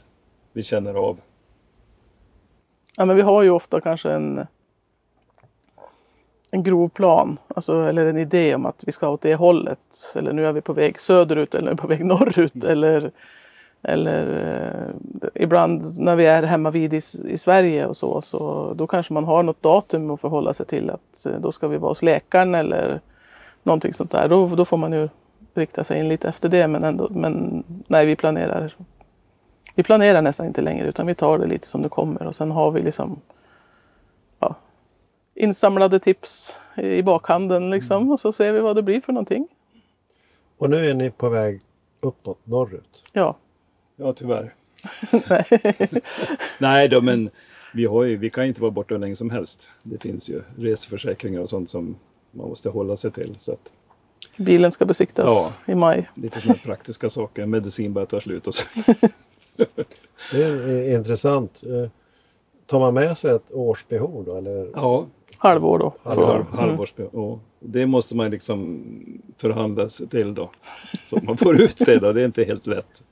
vi 0.54 0.64
känner 0.64 0.94
av. 0.94 1.18
Ja, 2.98 3.06
men 3.06 3.16
vi 3.16 3.22
har 3.22 3.44
ju 3.44 3.50
ofta 3.50 3.82
kanske 3.82 4.12
en, 4.12 4.48
en 6.52 6.64
grov 6.64 6.90
plan. 6.90 7.38
Alltså, 7.48 7.82
eller 7.82 8.06
en 8.06 8.18
idé 8.18 8.56
om 8.56 8.66
att 8.66 8.84
vi 8.88 8.92
ska 8.92 9.10
åt 9.10 9.22
det 9.22 9.36
hållet. 9.36 9.80
Eller 10.16 10.34
nu 10.34 10.48
är 10.48 10.52
vi 10.52 10.62
på 10.62 10.74
väg 10.74 11.00
söderut 11.00 11.56
eller 11.56 11.76
på 11.76 11.88
väg 11.88 12.06
norrut. 12.06 12.64
Eller, 12.64 13.12
eller 13.82 14.28
eh, 15.24 15.42
ibland 15.44 16.00
när 16.00 16.16
vi 16.16 16.26
är 16.26 16.44
hemma 16.44 16.72
vid 16.72 16.94
i, 16.94 17.02
i 17.26 17.38
Sverige 17.38 17.86
och 17.86 17.98
så, 17.98 18.22
så. 18.22 18.74
Då 18.74 18.88
kanske 18.88 19.14
man 19.14 19.24
har 19.24 19.44
något 19.44 19.64
datum 19.64 20.12
att 20.12 20.22
förhålla 20.22 20.54
sig 20.54 20.66
till. 20.66 20.90
Att 20.90 21.26
eh, 21.26 21.40
då 21.40 21.52
ska 21.52 21.68
vi 21.68 21.78
vara 21.78 21.92
hos 21.92 22.02
läkaren 22.02 22.56
eller 22.56 23.02
någonting 23.64 23.94
sånt 23.94 24.12
där. 24.12 24.28
Då, 24.28 24.48
då 24.48 24.66
får 24.66 24.78
man 24.78 24.94
ju 24.94 25.10
rikta 25.54 25.84
sig 25.84 26.00
in 26.00 26.10
lite 26.10 26.30
efter 26.30 26.50
det. 26.50 26.68
Men, 26.68 26.84
ändå, 26.84 27.08
men 27.10 27.64
nej, 27.88 28.06
vi 28.06 28.16
planerar 28.16 28.74
vi 29.76 29.84
planerar 29.84 30.22
nästan 30.22 30.46
inte 30.46 30.62
längre 30.62 30.88
utan 30.88 31.08
vi 31.08 31.16
tar 31.16 31.38
det 31.38 31.48
lite 31.48 31.68
som 31.68 31.82
det 31.82 31.90
kommer 31.90 32.28
och 32.28 32.36
sen 32.36 32.52
har 32.52 32.72
vi 32.72 32.82
liksom 32.82 33.22
ja, 34.40 34.56
insamlade 35.36 36.00
tips 36.00 36.56
i 36.76 37.02
bakhanden 37.02 37.70
liksom 37.70 38.12
och 38.12 38.20
så 38.20 38.34
ser 38.34 38.54
vi 38.54 38.60
vad 38.60 38.76
det 38.76 38.82
blir 38.82 39.02
för 39.02 39.14
någonting. 39.14 39.48
Och 40.58 40.70
nu 40.70 40.90
är 40.90 40.94
ni 40.94 41.12
på 41.12 41.30
väg 41.30 41.62
uppåt 42.02 42.40
norrut. 42.48 43.04
Ja, 43.14 43.36
Ja, 43.96 44.14
tyvärr. 44.14 44.54
nej. 45.30 45.46
Nej 46.58 46.88
då, 46.88 47.02
men 47.02 47.30
vi, 47.74 47.86
har 47.86 48.04
ju, 48.04 48.18
vi 48.18 48.30
kan 48.30 48.46
inte 48.46 48.62
vara 48.62 48.72
borta 48.72 48.94
hur 48.94 49.00
länge 49.00 49.16
som 49.16 49.30
helst. 49.30 49.70
Det 49.84 50.02
finns 50.02 50.30
ju 50.30 50.42
reseförsäkringar 50.58 51.42
och 51.42 51.50
sånt 51.50 51.70
som 51.70 51.96
man 52.32 52.50
måste 52.50 52.70
hålla 52.70 52.98
sig 52.98 53.12
till. 53.12 53.36
Så 53.38 53.52
att, 53.52 53.72
bilen 54.38 54.72
ska 54.72 54.86
besiktas 54.86 55.60
i 55.66 55.76
maj. 55.76 56.10
lite 56.16 56.42
sådana 56.42 56.60
praktiska 56.64 57.10
saker. 57.10 57.46
Medicin 57.46 57.94
börjar 57.94 58.06
ta 58.06 58.22
slut 58.22 58.48
och 58.48 58.56
så. 58.56 58.66
Det 60.32 60.44
är 60.44 60.98
intressant. 60.98 61.64
Eh, 61.66 61.90
Tar 62.66 62.80
man 62.80 62.94
med 62.94 63.18
sig 63.18 63.32
ett 63.36 63.52
årsbehov 63.52 64.24
då? 64.26 64.36
Eller? 64.36 64.70
Ja, 64.76 65.06
Halvår 65.38 65.80
då. 65.80 65.94
Halvår. 66.04 66.26
halv, 66.26 66.46
halvårsbe- 66.46 67.10
ja. 67.14 67.40
Det 67.60 67.86
måste 67.86 68.16
man 68.16 68.32
liksom 68.32 68.84
förhandla 69.38 69.90
sig 69.90 70.08
till 70.08 70.34
då. 70.34 70.50
Så 71.06 71.20
man 71.24 71.38
får 71.38 71.62
ut 71.62 71.78
det 71.86 72.00
då. 72.00 72.14
Det 72.14 72.22
är 72.22 72.26
inte 72.26 72.44
helt 72.44 72.68
lätt. 72.68 73.04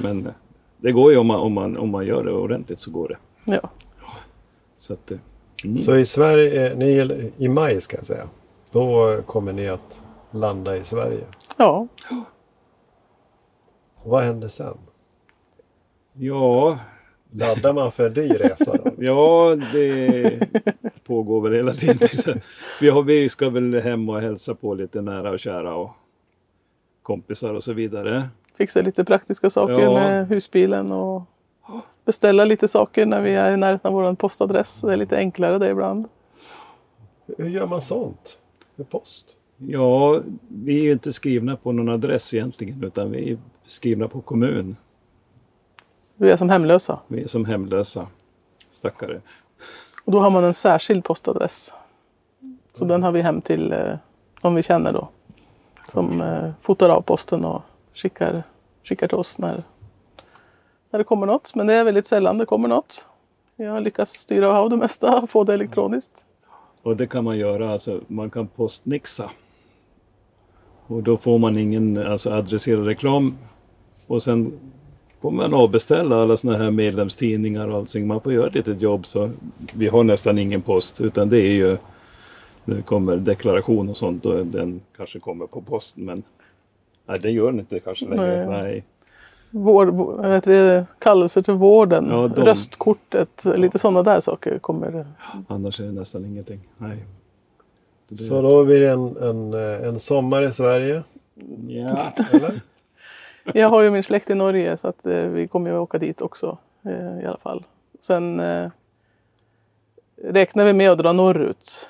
Men 0.00 0.26
eh, 0.26 0.32
det 0.76 0.92
går 0.92 1.12
ju 1.12 1.18
om 1.18 1.26
man, 1.26 1.40
om 1.40 1.52
man, 1.52 1.76
om 1.76 1.90
man 1.90 2.06
gör 2.06 2.24
det 2.24 2.32
ordentligt 2.32 2.78
så 2.78 2.90
går 2.90 3.08
det. 3.08 3.18
Ja. 3.52 3.70
Så 4.76 4.92
att, 4.92 5.10
eh, 5.10 5.18
mm. 5.64 5.76
Så 5.78 5.96
i 5.96 6.04
Sverige, 6.04 6.74
ni, 6.76 7.30
i 7.36 7.48
maj 7.48 7.80
ska 7.80 7.96
jag 7.96 8.06
säga, 8.06 8.28
då 8.72 9.16
kommer 9.26 9.52
ni 9.52 9.68
att 9.68 10.02
landa 10.30 10.76
i 10.76 10.84
Sverige. 10.84 11.24
ja, 11.56 11.86
Och 14.02 14.10
vad 14.10 14.22
händer 14.22 14.48
sen? 14.48 14.76
Ja, 16.22 16.78
Laddar 17.32 17.72
man 17.72 17.92
för 17.92 18.06
en 18.06 18.14
dyr 18.14 18.28
resa 18.38 18.76
då? 18.84 18.90
Ja, 18.98 19.56
det 19.72 20.48
pågår 21.06 21.40
väl 21.40 21.52
hela 21.52 21.72
tiden. 21.72 22.40
Vi, 22.80 22.88
har, 22.90 23.02
vi 23.02 23.28
ska 23.28 23.48
väl 23.50 23.74
hem 23.80 24.08
och 24.08 24.20
hälsa 24.20 24.54
på 24.54 24.74
lite 24.74 25.00
nära 25.02 25.30
och 25.30 25.38
kära 25.38 25.74
och 25.74 25.90
kompisar 27.02 27.54
och 27.54 27.64
så 27.64 27.72
vidare. 27.72 28.28
fixa 28.56 28.82
lite 28.82 29.04
praktiska 29.04 29.50
saker 29.50 29.78
Ja. 29.78 29.92
med 29.94 30.28
husbilen 30.28 30.92
och 30.92 31.22
beställa 32.04 32.44
lite 32.44 32.68
saker 32.68 33.06
när 33.06 33.22
vi 33.22 33.34
är 33.34 33.52
i 33.52 33.56
närheten 33.56 33.88
av 33.88 34.02
vår 34.02 34.14
postadress. 34.14 34.80
Det 34.80 34.92
är 34.92 34.96
lite 34.96 35.16
enklare 35.16 35.58
det 35.58 35.68
ibland. 35.70 36.08
Hur 37.38 37.48
gör 37.48 37.66
man 37.66 37.80
sånt? 37.80 38.38
med 38.76 38.90
post? 38.90 39.36
Ja, 39.56 40.20
vi 40.48 40.78
är 40.78 40.82
ju 40.84 40.92
inte 40.92 41.12
skrivna 41.12 41.56
på 41.56 41.72
någon 41.72 41.88
adress 41.88 42.34
egentligen 42.34 42.84
utan 42.84 43.10
vi 43.10 43.32
är 43.32 43.38
skrivna 43.66 44.08
på 44.08 44.20
kommun. 44.20 44.76
Vi 46.20 46.30
är 46.30 46.36
som 46.36 46.50
hemlösa. 46.50 46.98
Vi 47.06 47.22
är 47.22 47.26
som 47.26 47.44
hemlösa 47.44 48.06
stackare. 48.70 49.20
Och 50.04 50.12
då 50.12 50.20
har 50.20 50.30
man 50.30 50.44
en 50.44 50.54
särskild 50.54 51.04
postadress. 51.04 51.72
Så 52.74 52.84
den 52.84 53.02
har 53.02 53.12
vi 53.12 53.22
hem 53.22 53.40
till 53.40 53.72
eh, 53.72 53.94
de 54.40 54.54
vi 54.54 54.62
känner 54.62 54.92
då. 54.92 55.08
Som 55.92 56.20
eh, 56.20 56.50
fotar 56.60 56.88
av 56.88 57.00
posten 57.00 57.44
och 57.44 57.62
skickar, 57.94 58.42
skickar 58.84 59.08
till 59.08 59.16
oss 59.16 59.38
när, 59.38 59.62
när 60.90 60.98
det 60.98 61.04
kommer 61.04 61.26
något. 61.26 61.54
Men 61.54 61.66
det 61.66 61.74
är 61.74 61.84
väldigt 61.84 62.06
sällan 62.06 62.38
det 62.38 62.46
kommer 62.46 62.68
något. 62.68 63.04
Jag 63.56 63.72
har 63.72 63.80
lyckats 63.80 64.12
styra 64.12 64.60
av 64.60 64.70
det 64.70 64.76
mesta 64.76 65.20
och 65.20 65.30
få 65.30 65.44
det 65.44 65.54
elektroniskt. 65.54 66.24
Och 66.82 66.96
det 66.96 67.06
kan 67.06 67.24
man 67.24 67.38
göra, 67.38 67.72
alltså 67.72 68.00
man 68.06 68.30
kan 68.30 68.46
postnixa. 68.48 69.30
Och 70.86 71.02
då 71.02 71.16
får 71.16 71.38
man 71.38 71.58
ingen 71.58 72.06
alltså, 72.06 72.30
adresserad 72.30 72.84
reklam. 72.84 73.38
Och 74.06 74.22
sen 74.22 74.52
får 75.20 75.30
man 75.30 75.54
avbeställa 75.54 76.22
alla 76.22 76.36
sådana 76.36 76.58
här 76.64 76.70
medlemstidningar 76.70 77.68
och 77.68 77.76
allting. 77.76 78.06
Man 78.06 78.20
får 78.20 78.32
göra 78.32 78.46
ett 78.46 78.54
litet 78.54 78.80
jobb 78.80 79.06
så 79.06 79.30
vi 79.72 79.88
har 79.88 80.04
nästan 80.04 80.38
ingen 80.38 80.62
post 80.62 81.00
utan 81.00 81.28
det 81.28 81.38
är 81.40 81.52
ju 81.52 81.76
när 82.64 82.76
det 82.76 82.82
kommer 82.82 83.16
deklaration 83.16 83.88
och 83.88 83.96
sånt 83.96 84.26
och 84.26 84.46
den 84.46 84.80
kanske 84.96 85.18
kommer 85.18 85.46
på 85.46 85.60
posten 85.62 86.04
men 86.04 86.22
nej 87.06 87.18
det 87.18 87.30
gör 87.30 87.46
den 87.46 87.60
inte 87.60 87.80
kanske 87.80 88.04
längre. 88.04 88.46
Nej. 88.46 88.62
Nej. 88.62 88.84
Vår, 89.50 90.32
heter 90.34 90.52
det, 90.52 90.86
kallelser 90.98 91.42
till 91.42 91.54
vården, 91.54 92.06
Ja, 92.10 92.28
de- 92.28 92.42
röstkortet, 92.44 93.44
lite 93.56 93.78
sådana 93.78 94.02
där 94.02 94.20
saker 94.20 94.58
kommer. 94.58 95.06
Annars 95.48 95.80
är 95.80 95.84
det 95.84 95.92
nästan 95.92 96.24
ingenting. 96.24 96.60
Nej. 96.78 97.04
Det- 98.08 98.16
Så 98.16 98.42
då 98.42 98.64
blir 98.64 98.80
det 98.80 98.88
en, 98.90 99.16
en, 99.16 99.54
en 99.84 99.98
sommar 99.98 100.42
i 100.42 100.52
Sverige, 100.52 101.02
Ja. 101.68 102.12
eller? 102.32 102.60
Jag 103.54 103.68
har 103.68 103.82
ju 103.82 103.90
min 103.90 104.02
släkt 104.02 104.30
i 104.30 104.34
Norge 104.34 104.76
så 104.76 104.88
att 104.88 105.06
eh, 105.06 105.26
vi 105.26 105.48
kommer 105.48 105.70
ju 105.70 105.78
åka 105.78 105.98
dit 105.98 106.20
också 106.20 106.58
eh, 106.82 107.20
i 107.22 107.26
alla 107.26 107.38
fall. 107.38 107.64
Sen 108.00 108.40
eh, 108.40 108.70
räknar 110.22 110.64
vi 110.64 110.72
med 110.72 110.90
att 110.90 110.98
dra 110.98 111.12
norrut. 111.12 111.88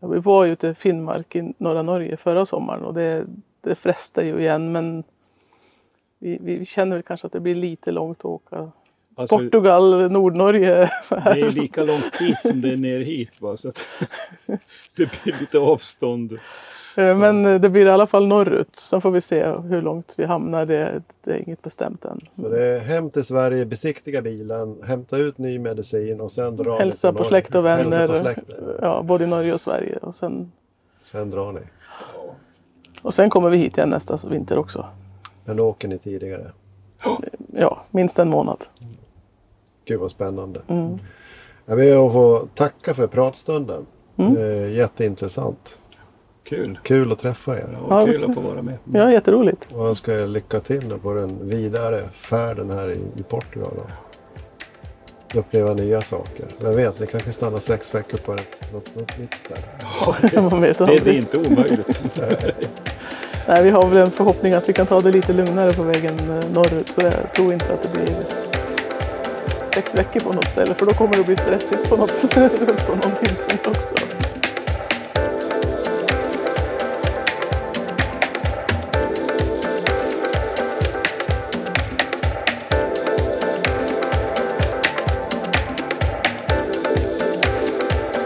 Vi 0.00 0.18
var 0.18 0.44
ju 0.44 0.52
ute 0.52 0.68
i 0.68 0.74
Finnmark 0.74 1.36
i 1.36 1.54
norra 1.58 1.82
Norge 1.82 2.16
förra 2.16 2.46
sommaren 2.46 2.84
och 2.84 2.94
det, 2.94 3.26
det 3.60 3.74
frestar 3.74 4.22
ju 4.22 4.40
igen 4.40 4.72
men 4.72 5.04
vi, 6.18 6.38
vi 6.40 6.64
känner 6.64 6.96
väl 6.96 7.02
kanske 7.02 7.26
att 7.26 7.32
det 7.32 7.40
blir 7.40 7.54
lite 7.54 7.90
långt 7.90 8.18
att 8.18 8.24
åka. 8.24 8.70
Alltså, 9.16 9.38
Portugal, 9.38 10.10
Nordnorge. 10.12 10.90
Så 11.02 11.14
det 11.14 11.20
är 11.40 11.50
lika 11.50 11.84
långt 11.84 12.18
dit 12.18 12.38
som 12.38 12.60
det 12.60 12.72
är 12.72 12.76
ner 12.76 13.00
hit. 13.00 13.30
Bara, 13.38 13.56
så 13.56 13.68
att 13.68 13.80
det 14.96 15.22
blir 15.22 15.40
lite 15.40 15.58
avstånd. 15.58 16.32
Eh, 16.96 17.16
Men 17.18 17.46
eh, 17.46 17.60
det 17.60 17.68
blir 17.70 17.86
i 17.86 17.90
alla 17.90 18.06
fall 18.06 18.26
norrut. 18.26 18.76
Sen 18.76 19.00
får 19.00 19.10
vi 19.10 19.20
se 19.20 19.44
hur 19.46 19.82
långt 19.82 20.14
vi 20.16 20.24
hamnar. 20.24 20.66
Det, 20.66 21.02
det 21.24 21.30
är 21.32 21.36
inget 21.46 21.62
bestämt 21.62 22.04
än. 22.04 22.20
Så 22.32 22.48
det 22.48 22.64
är 22.66 22.78
hem 22.80 23.10
till 23.10 23.24
Sverige, 23.24 23.66
besiktiga 23.66 24.22
bilen, 24.22 24.82
hämta 24.86 25.16
ut 25.16 25.38
ny 25.38 25.58
medicin 25.58 26.20
och 26.20 26.32
sen 26.32 26.56
dra 26.56 26.78
Hälsa 26.78 27.12
på 27.12 27.24
släkt 27.24 27.54
och 27.54 27.64
vänner. 27.64 28.34
Ja, 28.82 29.02
både 29.02 29.24
i 29.24 29.26
Norge 29.26 29.52
och 29.54 29.60
Sverige. 29.60 29.96
Och 29.96 30.14
sen, 30.14 30.52
Sen 31.00 31.30
drar 31.30 31.52
ni. 31.52 31.60
och 33.02 33.14
sen 33.14 33.30
kommer 33.30 33.48
vi 33.50 33.56
hit 33.56 33.76
igen 33.76 33.90
nästa 33.90 34.18
vinter 34.28 34.58
också. 34.58 34.86
Men 35.44 35.56
då 35.56 35.66
åker 35.68 35.88
ni 35.88 35.98
tidigare. 35.98 36.50
Ja, 37.52 37.82
minst 37.90 38.18
en 38.18 38.28
månad. 38.30 38.64
Gud 39.84 40.00
vad 40.00 40.10
spännande. 40.10 40.60
Mm. 40.68 40.98
Jag 41.66 41.76
ber 41.76 42.06
att 42.06 42.12
få 42.12 42.48
tacka 42.54 42.94
för 42.94 43.06
pratstunden. 43.06 43.86
Mm. 44.16 44.72
Jätteintressant. 44.72 45.78
Kul. 46.44 46.78
Kul 46.82 47.12
att 47.12 47.18
träffa 47.18 47.56
er. 47.56 47.78
Ja, 47.88 48.00
Ja. 48.00 48.06
kul 48.06 48.24
att 48.24 48.34
få 48.34 48.40
vara 48.40 48.62
med. 48.62 48.78
Ja, 48.92 49.12
jätteroligt. 49.12 49.72
Och 49.72 49.80
jag 49.80 49.88
önskar 49.88 50.12
er 50.14 50.26
lycka 50.26 50.60
till 50.60 50.94
på 51.02 51.14
den 51.14 51.48
vidare 51.48 52.02
färden 52.12 52.70
här 52.70 52.88
i, 52.90 52.98
i 53.20 53.22
Portugal. 53.22 53.70
Och 53.76 53.90
uppleva 55.34 55.74
nya 55.74 56.02
saker. 56.02 56.46
Vem 56.60 56.76
vet, 56.76 57.00
ni 57.00 57.06
kanske 57.06 57.32
stannar 57.32 57.58
sex 57.58 57.94
veckor 57.94 58.18
på 58.18 58.32
ett, 58.34 58.72
något, 58.72 58.96
något 58.96 59.18
nytt 59.18 59.34
ställe. 59.34 60.60
Vet 60.60 60.78
Det, 60.78 61.04
det 61.04 61.10
är 61.10 61.14
inte 61.18 61.38
omöjligt. 61.38 62.00
Nej, 63.48 63.64
vi 63.64 63.70
har 63.70 63.86
väl 63.88 63.96
en 63.98 64.10
förhoppning 64.10 64.52
att 64.52 64.68
vi 64.68 64.72
kan 64.72 64.86
ta 64.86 65.00
det 65.00 65.10
lite 65.10 65.32
lugnare 65.32 65.72
på 65.72 65.82
vägen 65.82 66.14
eh, 66.30 66.50
norrut. 66.52 66.88
Så 66.88 67.00
jag 67.00 67.32
tror 67.34 67.52
inte 67.52 67.72
att 67.74 67.82
det 67.82 67.88
blir 67.92 68.16
sex 69.74 69.94
veckor 69.94 70.20
på 70.20 70.32
något 70.32 70.48
ställe. 70.48 70.74
För 70.74 70.86
då 70.86 70.92
kommer 70.92 71.16
det 71.16 71.24
bli 71.24 71.36
stressigt 71.36 71.90
på 71.90 71.96
något, 71.96 72.30
på 72.86 72.94
någon 72.94 73.14
tidpunkt 73.16 73.66
också. 73.66 73.94